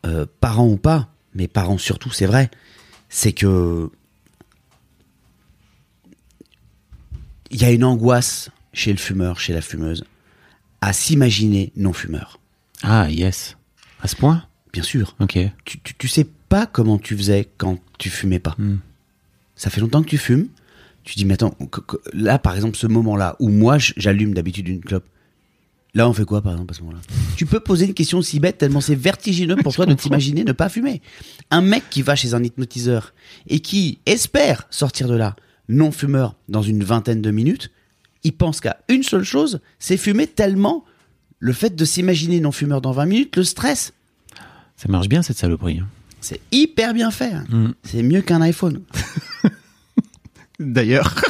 [0.06, 2.50] euh, parents ou pas, mais parents surtout, c'est vrai,
[3.10, 3.90] c'est que
[7.52, 10.04] il y a une angoisse chez le fumeur, chez la fumeuse,
[10.82, 12.40] à s'imaginer non fumeur.
[12.84, 13.58] Ah yes.
[14.02, 14.44] À ce point?
[14.74, 15.16] Bien sûr.
[15.20, 15.38] Ok.
[15.64, 18.56] Tu, tu, tu sais pas comment tu faisais quand tu fumais pas.
[18.58, 18.78] Hmm.
[19.56, 20.48] Ça fait longtemps que tu fumes.
[21.04, 21.56] Tu dis, mais attends,
[22.14, 25.06] là, par exemple, ce moment-là, où moi, j'allume d'habitude une clope,
[25.94, 27.00] là, on fait quoi, par exemple, à ce moment-là?
[27.36, 30.52] Tu peux poser une question aussi bête, tellement c'est vertigineux pour toi de t'imaginer ne
[30.52, 31.02] pas fumer.
[31.52, 33.14] Un mec qui va chez un hypnotiseur
[33.48, 35.36] et qui espère sortir de là
[35.70, 37.72] non-fumeur dans une vingtaine de minutes,
[38.24, 40.84] il pense qu'à une seule chose, c'est fumer tellement
[41.40, 43.94] le fait de s'imaginer non-fumeur dans 20 minutes le stress.
[44.78, 45.80] Ça marche bien cette saloperie.
[45.80, 45.88] hein.
[46.22, 47.34] C'est hyper bien fait.
[47.34, 47.46] hein.
[47.50, 47.72] Mm.
[47.84, 48.82] C'est mieux qu'un iPhone.
[50.60, 51.14] D'ailleurs.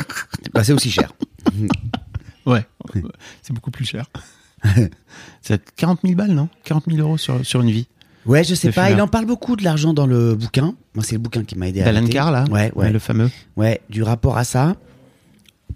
[0.53, 1.11] Bah, c'est aussi cher.
[2.45, 2.65] ouais.
[3.41, 4.05] C'est beaucoup plus cher.
[5.41, 6.47] C'est 40 000 balles, non?
[6.63, 7.88] 40 000 euros sur, sur une vie.
[8.26, 8.89] Ouais, je sais pas.
[8.91, 10.73] Il en parle beaucoup de l'argent dans le bouquin.
[10.95, 12.07] Moi, c'est le bouquin qui m'a aidé à D'Alan.
[12.07, 12.91] Carr, là Ouais, ouais.
[12.91, 13.30] Le fameux.
[13.55, 14.76] Ouais, du rapport à ça.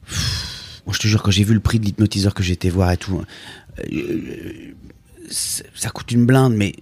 [0.06, 2.92] Pff, moi, je te jure, quand j'ai vu le prix de l'hypnotiseur que j'étais voir
[2.92, 3.22] et tout,
[3.92, 4.72] euh,
[5.30, 6.74] c'est- ça coûte une blinde, mais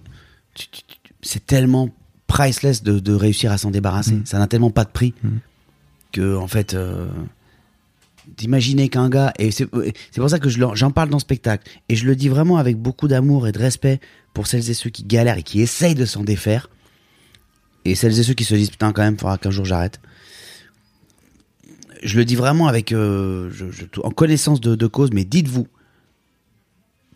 [1.22, 1.90] c'est tellement
[2.26, 4.14] priceless de, de réussir à s'en débarrasser.
[4.14, 4.22] Mm.
[4.26, 5.14] Ça n'a tellement pas de prix
[6.12, 7.06] que, en fait, euh,
[8.36, 9.68] d'imaginer qu'un gars, et c'est
[10.10, 12.76] c'est pour ça que j'en parle dans le spectacle, et je le dis vraiment avec
[12.76, 14.00] beaucoup d'amour et de respect
[14.34, 16.70] pour celles et ceux qui galèrent et qui essayent de s'en défaire,
[17.84, 20.00] et celles et ceux qui se disent putain quand même, faudra qu'un jour j'arrête.
[22.02, 23.50] Je le dis vraiment avec, euh,
[24.04, 25.66] en connaissance de, cause, mais dites-vous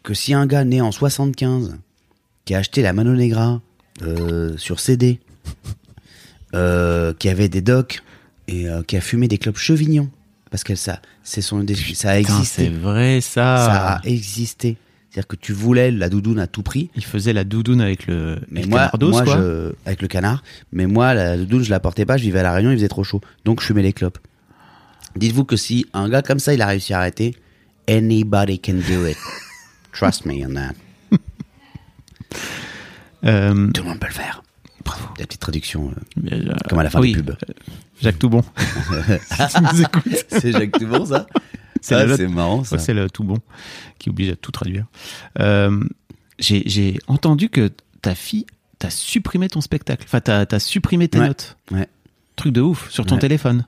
[0.02, 1.78] que si un gars né en 75
[2.44, 3.60] qui a acheté la Mano Negra
[4.02, 5.20] euh, sur CD,
[6.54, 8.02] euh, qui avait des docks
[8.46, 10.10] et euh, qui a fumé des clopes Chevignon,
[10.52, 13.92] parce que ça, c'est son, ça a existé, c'est vrai ça ça.
[13.94, 14.76] a existé,
[15.10, 16.90] C'est-à-dire que tu voulais la doudoune à tout prix.
[16.94, 19.24] Il faisait la doudoune avec le, Mais moi, quoi.
[19.24, 22.42] je, avec le canard, mais moi, la doudoune, je la portais pas, je vivais à
[22.42, 23.22] La Réunion, il faisait trop chaud.
[23.46, 24.18] Donc, je fumais les clopes.
[25.16, 27.34] Dites-vous que si un gars comme ça, il a réussi à arrêter,
[27.88, 29.16] anybody can do it.
[29.92, 30.74] Trust me on that.
[33.24, 34.42] Euh, Tout le monde peut le faire.
[34.84, 35.04] Bravo.
[35.18, 35.92] La petite traduction,
[36.24, 37.36] euh, euh, comme à la fin oui, des pubs.
[38.00, 38.42] Jacques Toubon.
[39.48, 39.84] Si
[40.40, 41.26] c'est Jacques Toubon, ça
[41.80, 42.78] C'est Ah, marrant, ça.
[42.78, 43.38] C'est le Toubon
[43.98, 44.86] qui oblige à tout traduire.
[45.40, 45.82] Euh,
[46.38, 47.70] J'ai entendu que
[48.00, 48.46] ta fille
[48.78, 50.04] t'a supprimé ton spectacle.
[50.06, 51.28] Enfin, t'as as supprimé tes Ouais.
[51.28, 51.56] notes.
[51.70, 51.86] Ouais.
[52.36, 53.20] Truc de ouf sur ton Ouais.
[53.20, 53.66] téléphone.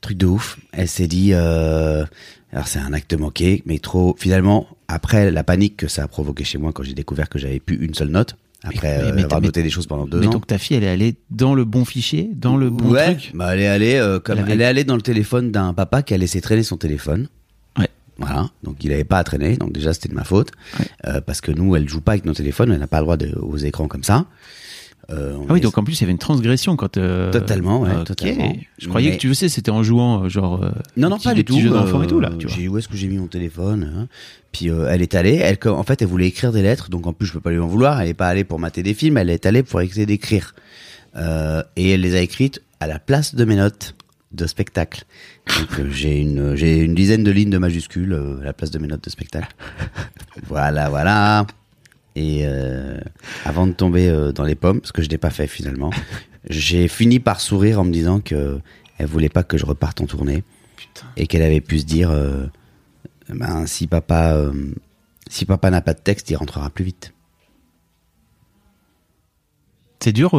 [0.00, 0.58] Truc de ouf.
[0.72, 2.04] Elle s'est dit, euh,
[2.52, 4.14] alors c'est un acte manqué, mais trop.
[4.18, 7.60] Finalement, après la panique que ça a provoqué chez moi quand j'ai découvert que j'avais
[7.60, 10.20] plus une seule note, après Mais- euh, mais- avoir mais- noté des choses pendant deux
[10.20, 10.30] Mais ans.
[10.30, 13.30] donc ta fille, elle est allée dans le bon fichier, dans le bon ouais, truc.
[13.34, 15.72] bah elle est allée euh, comme Elle avait- elle est allée dans le téléphone d'un
[15.74, 17.28] papa qui a laissé traîner son téléphone.
[17.78, 17.88] Ouais.
[18.18, 20.50] Voilà, donc il avait pas à traîner, donc déjà c'était de ma faute
[20.80, 20.86] Ouais.
[21.06, 23.16] Euh, parce que nous elle joue pas avec nos téléphones, elle n'a pas le droit
[23.16, 24.26] de, aux écrans comme ça.
[25.10, 26.96] Euh, Ah oui, donc en plus, il y avait une transgression quand.
[26.96, 28.04] euh, Totalement, ouais, ok.
[28.04, 28.52] totalement.
[28.78, 30.60] Je croyais Mais- que tu sais, c'était en jouant, euh, genre.
[30.96, 31.58] Non, non, pas du tout.
[31.60, 31.70] jeux
[32.02, 32.30] et tout, là.
[32.46, 34.08] J'ai où est-ce que j'ai mis mon téléphone hein.
[34.52, 35.34] Puis elle est allée.
[35.36, 37.58] Elle, en fait, elle voulait écrire des lettres, donc en plus je peux pas lui
[37.58, 38.00] en vouloir.
[38.00, 39.16] Elle est pas allée pour mater des films.
[39.18, 40.54] Elle est allée pour essayer d'écrire.
[41.76, 43.94] Et elle les a écrites à la place de mes notes
[44.32, 45.04] de spectacle.
[45.46, 48.70] Donc euh, j'ai une j'ai une dizaine de lignes de majuscules euh, à la place
[48.72, 49.54] de mes notes de spectacle.
[50.48, 51.46] voilà, voilà.
[52.16, 52.98] Et euh,
[53.44, 55.90] avant de tomber euh, dans les pommes, ce que je n'ai pas fait finalement,
[56.48, 58.60] j'ai fini par sourire en me disant que
[58.98, 60.44] elle voulait pas que je reparte en tournée
[61.16, 62.46] et qu'elle avait pu se dire euh,
[63.28, 64.38] ben si papa
[65.28, 67.12] si papa n'a pas de texte, il rentrera plus vite.
[70.00, 70.30] C'est dur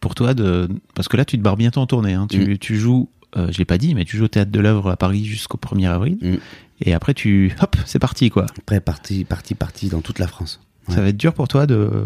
[0.00, 0.68] pour toi de.
[0.94, 2.14] Parce que là, tu te barres bientôt en tournée.
[2.14, 2.26] hein.
[2.28, 2.58] Tu, Mm.
[2.58, 5.24] tu joues, je l'ai pas dit, mais tu joues au théâtre de l'œuvre à Paris
[5.24, 6.18] jusqu'au 1er avril.
[6.20, 6.34] Mm.
[6.80, 7.54] Et après, tu.
[7.60, 8.46] Hop, c'est parti, quoi.
[8.58, 10.60] Après parti parti parti dans toute la France.
[10.88, 10.94] Ouais.
[10.94, 12.04] Ça va être dur pour toi de.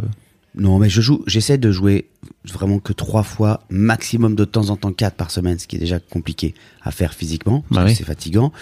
[0.54, 2.08] Non, mais je joue, j'essaie de jouer
[2.44, 5.78] vraiment que trois fois, maximum de temps en temps quatre par semaine, ce qui est
[5.78, 7.94] déjà compliqué à faire physiquement, parce Bah que oui.
[7.96, 8.52] c'est fatigant.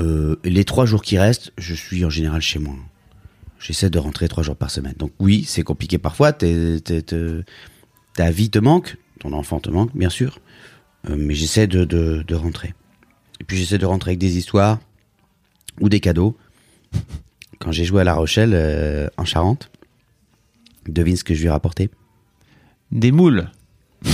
[0.00, 2.74] Euh, les trois jours qui restent, je suis en général chez moi.
[3.58, 4.94] J'essaie de rentrer trois jours par semaine.
[4.98, 6.32] Donc oui, c'est compliqué parfois.
[6.32, 7.44] t'es- t'es- t'es-
[8.14, 10.38] ta vie te manque, ton enfant te manque, bien sûr,
[11.10, 12.74] Euh, mais j'essaie de, de, de rentrer.
[13.40, 14.78] Et puis j'essaie de rentrer avec des histoires
[15.80, 16.36] ou des cadeaux.
[17.62, 19.70] Quand j'ai joué à La Rochelle, euh, en Charente,
[20.88, 21.90] devine ce que je lui ai rapporté.
[22.90, 23.48] Des moules.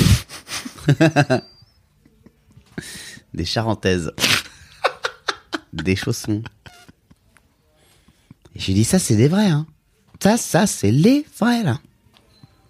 [3.33, 4.13] Des charentaises.
[5.73, 6.43] des chaussons.
[8.55, 9.67] Et j'ai dit, ça, c'est des vrais, hein.
[10.23, 11.81] Ça, ça, c'est les vrais, là.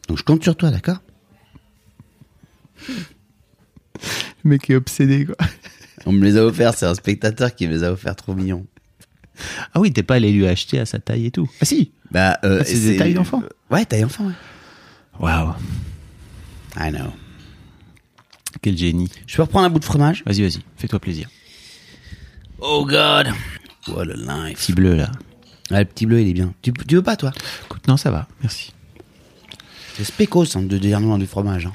[0.06, 0.98] Donc, je compte sur toi, d'accord?
[2.86, 2.94] Le
[4.44, 5.34] mec est obsédé, quoi.
[6.06, 8.64] On me les a offerts, c'est un spectateur qui me les a offerts trop mignons.
[9.74, 11.48] Ah oui, t'es pas allé lui acheter à sa taille et tout.
[11.60, 14.32] Ah si Bah, euh, Ah, c'est des tailles d'enfant Ouais, taille d'enfant, ouais.
[15.20, 15.52] Waouh,
[16.78, 17.12] I know.
[18.62, 19.10] quel génie.
[19.26, 20.22] Je peux reprendre un bout de fromage?
[20.26, 21.28] Vas-y, vas-y, fais-toi plaisir.
[22.60, 23.28] Oh God
[23.88, 25.10] What a life Petit bleu, là.
[25.70, 26.54] Ah, le petit bleu, il est bien.
[26.62, 27.32] Tu, tu veux pas, toi?
[27.66, 28.72] Écoute, non, ça va, merci.
[29.96, 31.66] C'est spécos, hein, de dire non du fromage.
[31.66, 31.72] Hein.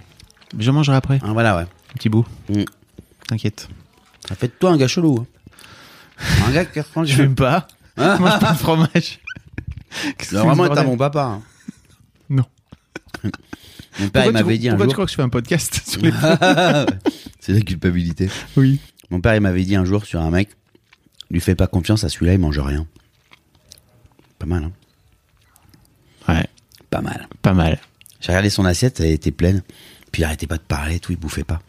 [0.58, 1.64] Je mangerai après, Ah, voilà, ouais.
[1.64, 2.26] un petit bout.
[2.50, 2.64] Mm.
[3.28, 3.68] T'inquiète.
[4.28, 5.20] Ça fait de toi un gars chelou.
[5.22, 5.28] Hein.
[6.48, 7.68] Un gars qui reprend Je fume pas.
[7.98, 8.90] Hein Je mange pas de fromage.
[10.18, 11.24] Qu'est-ce que c'est vraiment ce être à bordel mon papa.
[11.24, 11.42] hein.
[12.30, 12.46] Non.
[14.00, 14.90] Mon père, Pourquoi il tu- m'avait dit un pourquoi jour.
[14.90, 16.12] tu crois que je fais un podcast sur les
[17.40, 18.28] C'est la culpabilité.
[18.58, 18.80] Oui.
[19.12, 20.50] Mon père, il m'avait dit un jour sur un mec,
[21.30, 22.88] lui fais pas confiance à celui-là, il mange rien.
[24.40, 24.72] Pas mal, hein
[26.28, 26.48] Ouais,
[26.90, 27.28] Pas mal.
[27.44, 27.80] pas mal.
[28.20, 29.62] J'ai regardé son assiette, elle était pleine.
[30.12, 31.62] Puis il arrêtait pas de parler, tout, il bouffait pas.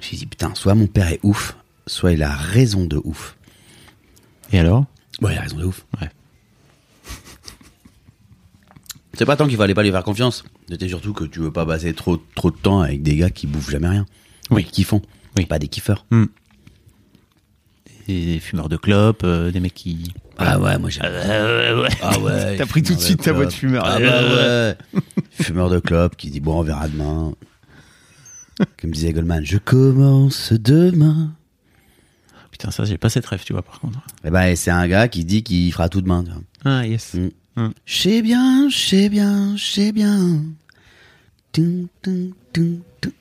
[0.00, 3.36] J'ai dit, putain, soit mon père est ouf, soit il a raison de ouf.
[4.52, 4.84] Et alors?
[5.20, 5.84] Ouais, il a raison de ouf.
[6.00, 6.08] Ouais.
[9.14, 10.44] C'est pas tant qu'il fallait pas lui faire confiance.
[10.68, 13.46] C'était surtout que tu veux pas passer trop, trop de temps avec des gars qui
[13.46, 14.06] bouffent jamais rien.
[14.50, 14.64] Oui.
[14.64, 15.02] Qui font.
[15.36, 15.46] Oui.
[15.46, 16.06] Pas des kiffeurs.
[18.06, 20.14] Des fumeurs de clopes, euh, des mecs qui...
[20.38, 21.12] Ah ouais, moi j'aime.
[22.00, 22.56] Ah ouais.
[22.58, 23.84] T'as pris tout de suite ta voix de fumeur.
[23.84, 24.76] Ah bah ouais.
[25.32, 27.32] fumeur de clope qui dit bon, on verra demain.
[28.80, 31.32] Comme disait Goldman, je commence demain.
[32.58, 34.00] Putain, ça, j'ai pas cette rêve, tu vois, par contre.
[34.24, 36.24] Et ben, c'est un gars qui dit qu'il fera tout demain.
[36.24, 36.42] tu vois.
[36.64, 37.14] Ah, yes.
[37.14, 37.28] Mm.
[37.56, 37.70] Mm.
[37.86, 40.42] Je sais bien, je sais bien, je sais bien.
[41.52, 41.86] Tum.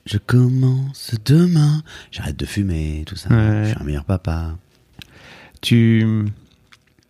[0.05, 1.83] Je commence demain.
[2.11, 3.29] J'arrête de fumer, tout ça.
[3.29, 3.63] Ouais.
[3.65, 4.57] Je suis un meilleur papa.
[5.61, 6.05] Tu...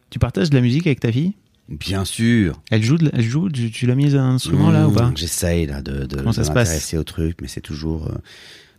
[0.09, 1.33] Tu partages de la musique avec ta fille?
[1.69, 2.61] Bien sûr.
[2.71, 5.11] Elle joue, de elle joue tu, tu l'as mise à un instrument, là, ou pas?
[5.15, 6.69] J'essaye là de, de, Comment ça de se passe?
[6.69, 8.07] m'intéresser au truc, mais c'est toujours.
[8.07, 8.15] euh,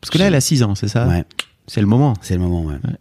[0.01, 1.07] Parce que là, elle a 6 ans, c'est ça?
[1.07, 1.24] Ouais,
[1.66, 2.14] C'est le moment.
[2.22, 2.74] c'est le moment, ouais.
[2.84, 2.96] Ouais.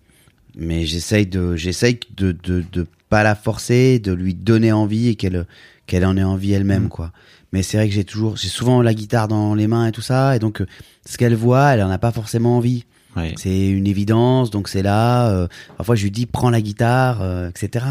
[0.57, 5.15] Mais j'essaye de, j'essaye de, de, de pas la forcer, de lui donner envie et
[5.15, 5.45] qu'elle
[5.85, 6.89] qu'elle en ait envie elle-même, Mm.
[6.89, 7.11] quoi.
[7.53, 10.01] Mais c'est vrai que j'ai toujours, j'ai souvent la guitare dans les mains et tout
[10.01, 10.65] ça, et donc euh,
[11.05, 12.83] ce qu'elle voit, elle en a pas forcément envie.
[13.15, 13.33] Ouais.
[13.37, 15.29] C'est une évidence, donc c'est là.
[15.31, 15.47] euh,
[15.77, 17.85] parfois, je lui dis prends la guitare, euh, etc.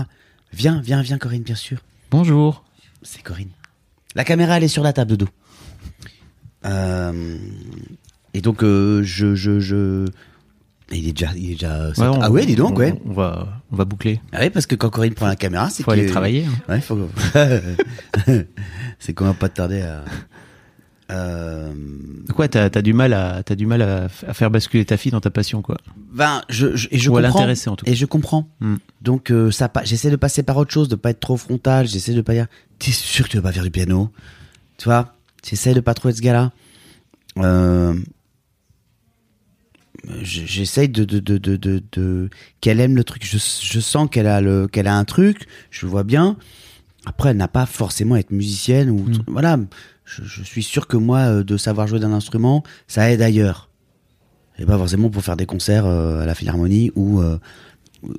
[0.52, 1.78] Viens, viens, viens, Corinne, bien sûr.
[2.10, 2.64] Bonjour.
[3.02, 3.48] C'est Corinne.
[4.14, 5.28] La caméra, elle est sur la table de dos.
[6.64, 7.38] Euh,
[8.34, 10.06] et donc, euh, je, je, je.
[10.92, 11.88] Il est déjà, il est déjà.
[11.88, 12.94] Ouais, on- ah ouais, dis donc, on- ouais.
[13.06, 14.20] On va, on va boucler.
[14.32, 16.44] Ah ouais, parce que quand Corinne prend la caméra, c'est Faut aller travailler.
[16.46, 16.72] hein.
[16.72, 17.08] Ouais, faut.
[18.98, 20.04] c'est qu'on va pas tarder à.
[21.12, 21.72] Euh...
[22.34, 25.20] Quoi, t'as as du mal à, t'as du mal à, faire basculer ta fille dans
[25.20, 25.76] ta passion, quoi.
[26.12, 27.28] Ben, je, je, et je Ou comprends.
[27.28, 27.92] l'intéresser, en tout cas.
[27.92, 28.48] Et je comprends.
[28.60, 28.76] Hmm.
[29.02, 31.86] Donc, euh, ça, j'essaie de passer par autre chose, de pas être trop frontal.
[31.86, 32.46] J'essaie de pas dire,
[32.80, 34.10] t'es sûr que tu vas pas faire du piano?
[34.78, 35.14] Tu vois?
[35.48, 36.50] J'essaie de pas trop être ce gars-là.
[37.38, 37.94] Euh,
[40.22, 41.56] j- J'essaie de, de, de,
[41.92, 42.30] de,
[42.60, 43.24] qu'elle aime le truc.
[43.24, 45.46] Je, je sens qu'elle a le, qu'elle a un truc.
[45.70, 46.36] Je le vois bien.
[47.06, 49.18] Après, elle n'a pas forcément à être musicienne ou Mm.
[49.28, 49.58] voilà.
[50.04, 53.68] Je, je suis sûr que moi, euh, de savoir jouer d'un instrument, ça aide ailleurs.
[54.58, 57.38] Et pas forcément pour faire des concerts euh, à la Philharmonie ou euh,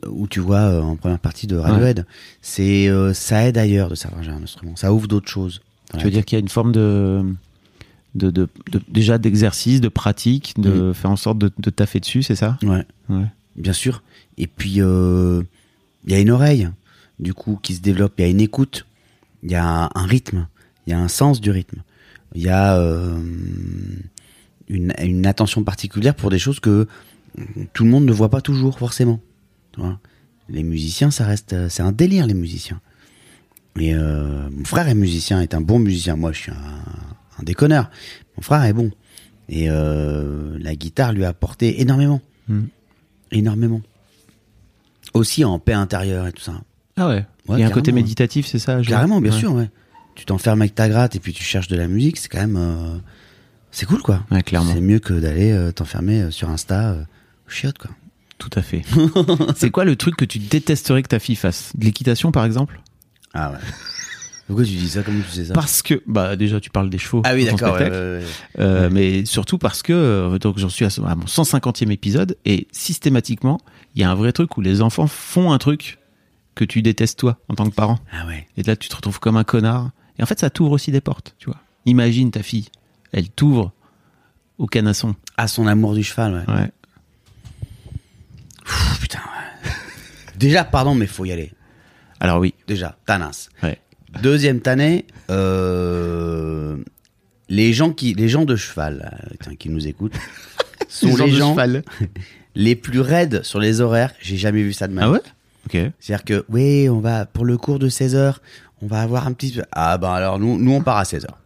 [0.10, 2.06] où tu vois euh, en première partie de Radiohead.
[2.42, 4.76] C'est euh, ça aide ailleurs de savoir jouer un instrument.
[4.76, 5.62] Ça ouvre d'autres choses.
[5.98, 7.24] Tu veux dire qu'il y a une forme de,
[8.16, 12.24] de, de, de- déjà d'exercice, de pratique, de faire en sorte de, de taffer dessus,
[12.24, 12.58] c'est ça?
[12.64, 12.86] Ouais.
[13.10, 13.26] Ouais.
[13.55, 14.01] bien sûr.
[14.38, 15.41] Et puis, euh,
[16.05, 16.70] il y a une oreille,
[17.20, 18.14] du coup, qui se développe.
[18.18, 18.86] Il y a une écoute.
[19.43, 20.47] Il y a un rythme.
[20.86, 21.82] Il y a un sens du rythme.
[22.36, 23.20] Il y a euh,
[24.68, 26.88] une, une attention particulière pour des choses que
[27.74, 29.20] tout le monde ne voit pas toujours, forcément.
[30.49, 32.80] Les musiciens, ça reste, euh, c'est un délire, les musiciens.
[33.80, 36.16] Et euh, mon frère est musicien, est un bon musicien.
[36.16, 36.55] Moi, je suis un,
[37.40, 37.90] un déconneur.
[38.36, 38.92] Mon frère est bon.
[39.50, 42.22] Et euh, la guitare lui a apporté énormément.
[42.48, 42.64] Mm.
[43.32, 43.82] Énormément.
[45.14, 46.54] Aussi en paix intérieure et tout ça.
[46.98, 47.26] Ah ouais.
[47.48, 49.38] Ouais, Il y a un côté méditatif, c'est ça Carrément, bien Ouais.
[49.40, 49.70] sûr, ouais.
[50.16, 52.58] Tu t'enfermes avec ta gratte et puis tu cherches de la musique, c'est quand même.
[52.58, 52.98] euh,
[53.72, 54.24] c'est cool, quoi.
[54.32, 54.74] Ouais, clairement.
[54.74, 56.96] C'est mieux que d'aller euh, t'enfermer sur Insta
[57.48, 57.92] au chiottes, quoi.
[58.38, 58.82] Tout à fait.
[59.56, 61.72] c'est quoi le truc que tu détesterais que ta fille fasse?
[61.78, 62.82] De l'équitation, par exemple?
[63.34, 63.58] Ah ouais.
[64.48, 65.04] Pourquoi tu dis ça?
[65.04, 65.54] Comment tu sais ça?
[65.54, 67.22] Parce que, bah déjà, tu parles des chevaux.
[67.26, 67.74] Ah oui, d'accord.
[67.74, 67.93] ouais, spectacle.
[67.95, 68.26] ouais, ouais.
[68.60, 72.68] Euh, Mais surtout parce que, euh, donc j'en suis à, à mon 150e épisode et
[72.72, 73.60] systématiquement,
[73.95, 76.00] il y a un vrai truc où les enfants font un truc
[76.56, 78.00] que tu détestes toi en tant que parent.
[78.12, 78.48] Ah ouais.
[78.56, 79.91] Et là, tu te retrouves comme un connard.
[80.18, 81.60] Et en fait, ça t'ouvre aussi des portes, tu vois.
[81.86, 82.70] Imagine ta fille,
[83.12, 83.74] elle t'ouvre
[84.58, 85.16] au canasson.
[85.36, 86.54] Ah, son amour du cheval, ouais.
[86.56, 86.72] Ouais.
[88.66, 89.20] Pff, putain.
[90.38, 91.52] Déjà, pardon, mais faut y aller.
[92.20, 92.54] Alors oui.
[92.68, 93.50] Déjà, tanas.
[93.62, 93.80] Ouais.
[94.22, 96.78] Deuxième tannée, euh,
[97.49, 100.15] les gens qui, les gens de cheval, tiens, qui nous écoutent,
[100.88, 101.84] sont les, de gens cheval.
[102.55, 104.13] les plus raides sur les horaires.
[104.20, 105.11] J'ai jamais vu ça de ma Ah vie.
[105.13, 105.22] ouais?
[105.65, 105.91] Ok.
[105.99, 108.41] C'est-à-dire que, oui, on va, pour le cours de 16 heures,
[108.82, 109.63] on va avoir un petit peu.
[109.72, 111.39] Ah, ben alors, nous, nous, on part à 16 heures.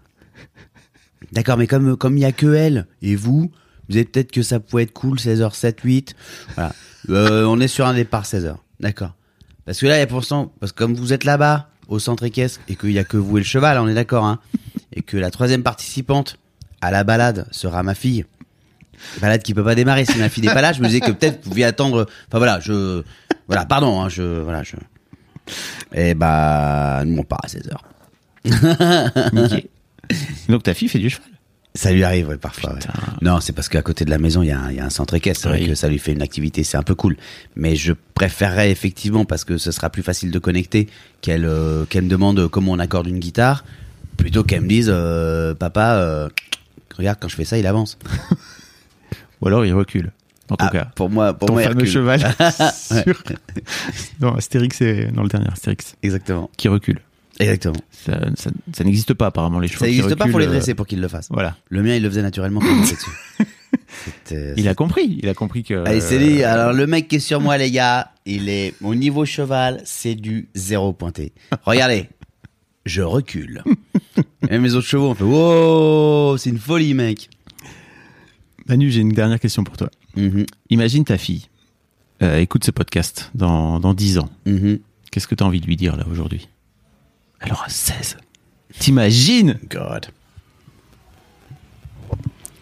[1.31, 3.51] D'accord, mais comme, comme il y a que elle et vous,
[3.89, 6.15] vous avez peut-être que ça pouvait être cool, 16 h 7, 8.
[6.55, 6.73] Voilà.
[7.09, 8.63] Euh, on est sur un départ 16 heures.
[8.79, 9.15] D'accord.
[9.65, 12.23] Parce que là, il y a pourtant, parce que comme vous êtes là-bas, au centre
[12.23, 14.39] équestre, et qu'il y a que vous et le cheval, on est d'accord, hein.
[14.93, 16.37] Et que la troisième participante
[16.79, 18.25] à la balade sera ma fille.
[19.19, 20.73] Balade qui peut pas démarrer si ma fille n'est pas là.
[20.73, 22.07] Je me disais que peut-être vous pouviez attendre.
[22.27, 23.03] Enfin voilà, je,
[23.47, 24.75] voilà, pardon, hein, je, voilà, je.
[25.93, 27.83] Et bah, nous on part à 16 heures.
[29.33, 29.67] Nickel.
[30.49, 31.27] Donc ta fille fait du cheval.
[31.73, 32.73] Ça lui arrive, ouais, parfois.
[32.73, 32.79] ouais.
[33.21, 34.85] Non, c'est parce qu'à côté de la maison, il y, a un- il y a
[34.85, 35.43] un centre équestre.
[35.43, 37.15] C'est vrai que ça lui fait une activité, c'est un peu cool.
[37.55, 40.89] Mais je préférerais effectivement, parce que ce sera plus facile de connecter,
[41.21, 43.63] qu'elle euh, qu'elle me demande comment on accorde une guitare,
[44.17, 46.27] plutôt qu'elle me dise, euh, papa, euh,
[46.97, 47.97] regarde, quand je fais ça, il avance.
[49.41, 50.11] Ou alors il recule.
[50.49, 50.85] En tout Ah, cas.
[50.95, 51.93] pour moi, pour Ton moi, fameux Hercule.
[51.93, 52.19] cheval.
[52.75, 53.23] sur...
[54.19, 55.95] Non, Astérix, c'est dans le dernier Astérix.
[56.03, 56.99] Exactement, Qui recule.
[57.39, 57.75] Exactement.
[57.91, 59.79] Ça, ça, ça n'existe pas apparemment les chevaux.
[59.79, 61.29] Ça n'existe pas, faut les euh, dresser pour qu'ils le fassent.
[61.31, 61.55] Voilà.
[61.69, 63.11] Le mien, il le faisait naturellement quand il était dessus.
[64.05, 65.19] C'était- Il a compris.
[65.21, 65.85] Il a compris que.
[65.85, 66.43] Allez, c'est dit.
[66.43, 70.15] Alors, le mec qui est sur moi, les gars, il est, au niveau cheval, c'est
[70.15, 71.33] du zéro pointé.
[71.65, 72.07] Regardez.
[72.85, 73.63] Je recule.
[74.49, 77.29] Et mes autres chevaux, on fait, wow, c'est une folie, mec.
[78.67, 79.89] Manu, j'ai une dernière question pour toi.
[80.15, 81.47] Mhm, Imagine ta fille.
[82.23, 84.29] euh, écoute ce podcast dans, dans 10 ans.
[84.45, 84.79] mhm.
[85.11, 86.47] Qu'est-ce que tu as envie de lui dire là aujourd'hui?
[87.41, 88.17] Elle aura 16.
[88.79, 90.07] T'imagines God.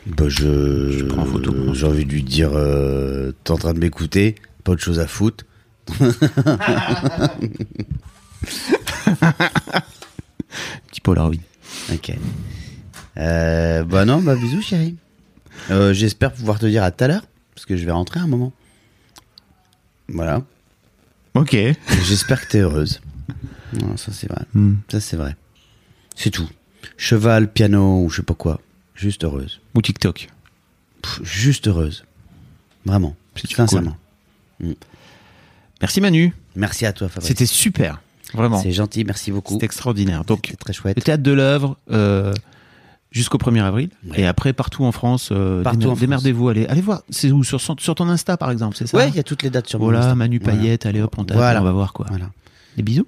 [0.08, 3.74] Bah, je, Je prends en photo, j'ai envie de lui dire, euh, t'es en train
[3.74, 5.46] de m'écouter, pas autre chose à foutre.
[10.88, 11.36] Petit Polaroid.
[11.94, 12.12] Ok.
[13.18, 14.96] Euh, bah non, bah bisous chérie.
[15.72, 17.24] Euh, J'espère pouvoir te dire à tout à l'heure,
[17.54, 18.54] parce que je vais rentrer un moment.
[20.08, 20.42] Voilà.
[21.36, 21.56] Ok.
[22.08, 23.02] J'espère que t'es heureuse.
[23.74, 24.44] Non, ça c'est vrai.
[24.54, 24.76] Hmm.
[24.90, 25.36] Ça c'est vrai.
[26.16, 26.50] C'est tout.
[26.98, 28.60] Cheval, piano ou je sais pas quoi.
[28.96, 29.62] Juste heureuse.
[29.76, 30.30] Ou TikTok.
[31.02, 32.04] Pff, juste heureuse.
[32.86, 33.16] Vraiment.
[33.36, 33.96] C'est Sincèrement.
[35.82, 36.34] Merci Manu.
[36.56, 37.28] Merci à toi, Fabrice.
[37.28, 38.02] C'était super.
[38.34, 38.62] Vraiment.
[38.62, 39.54] C'est gentil, merci beaucoup.
[39.54, 40.26] C'était extraordinaire.
[40.26, 40.98] Donc, très chouette.
[40.98, 42.34] le théâtre de l'œuvre euh,
[43.12, 43.90] jusqu'au 1er avril.
[44.08, 44.22] Ouais.
[44.22, 46.00] Et après, partout en France, euh, Partout en France.
[46.00, 46.50] démerdez-vous.
[46.50, 47.04] Allez, allez voir.
[47.10, 47.44] C'est où?
[47.44, 47.60] Sur,
[47.96, 49.86] ton Insta, par exemple, c'est ça Ouais, il y a toutes les dates sur mon
[49.86, 50.16] Voilà, Insta.
[50.16, 50.60] Manu Voilà.
[50.60, 51.62] Payette, allez hop, on Voilà.
[51.62, 52.06] on va voir quoi.
[52.10, 52.30] Voilà.
[52.78, 53.08] Des bisous.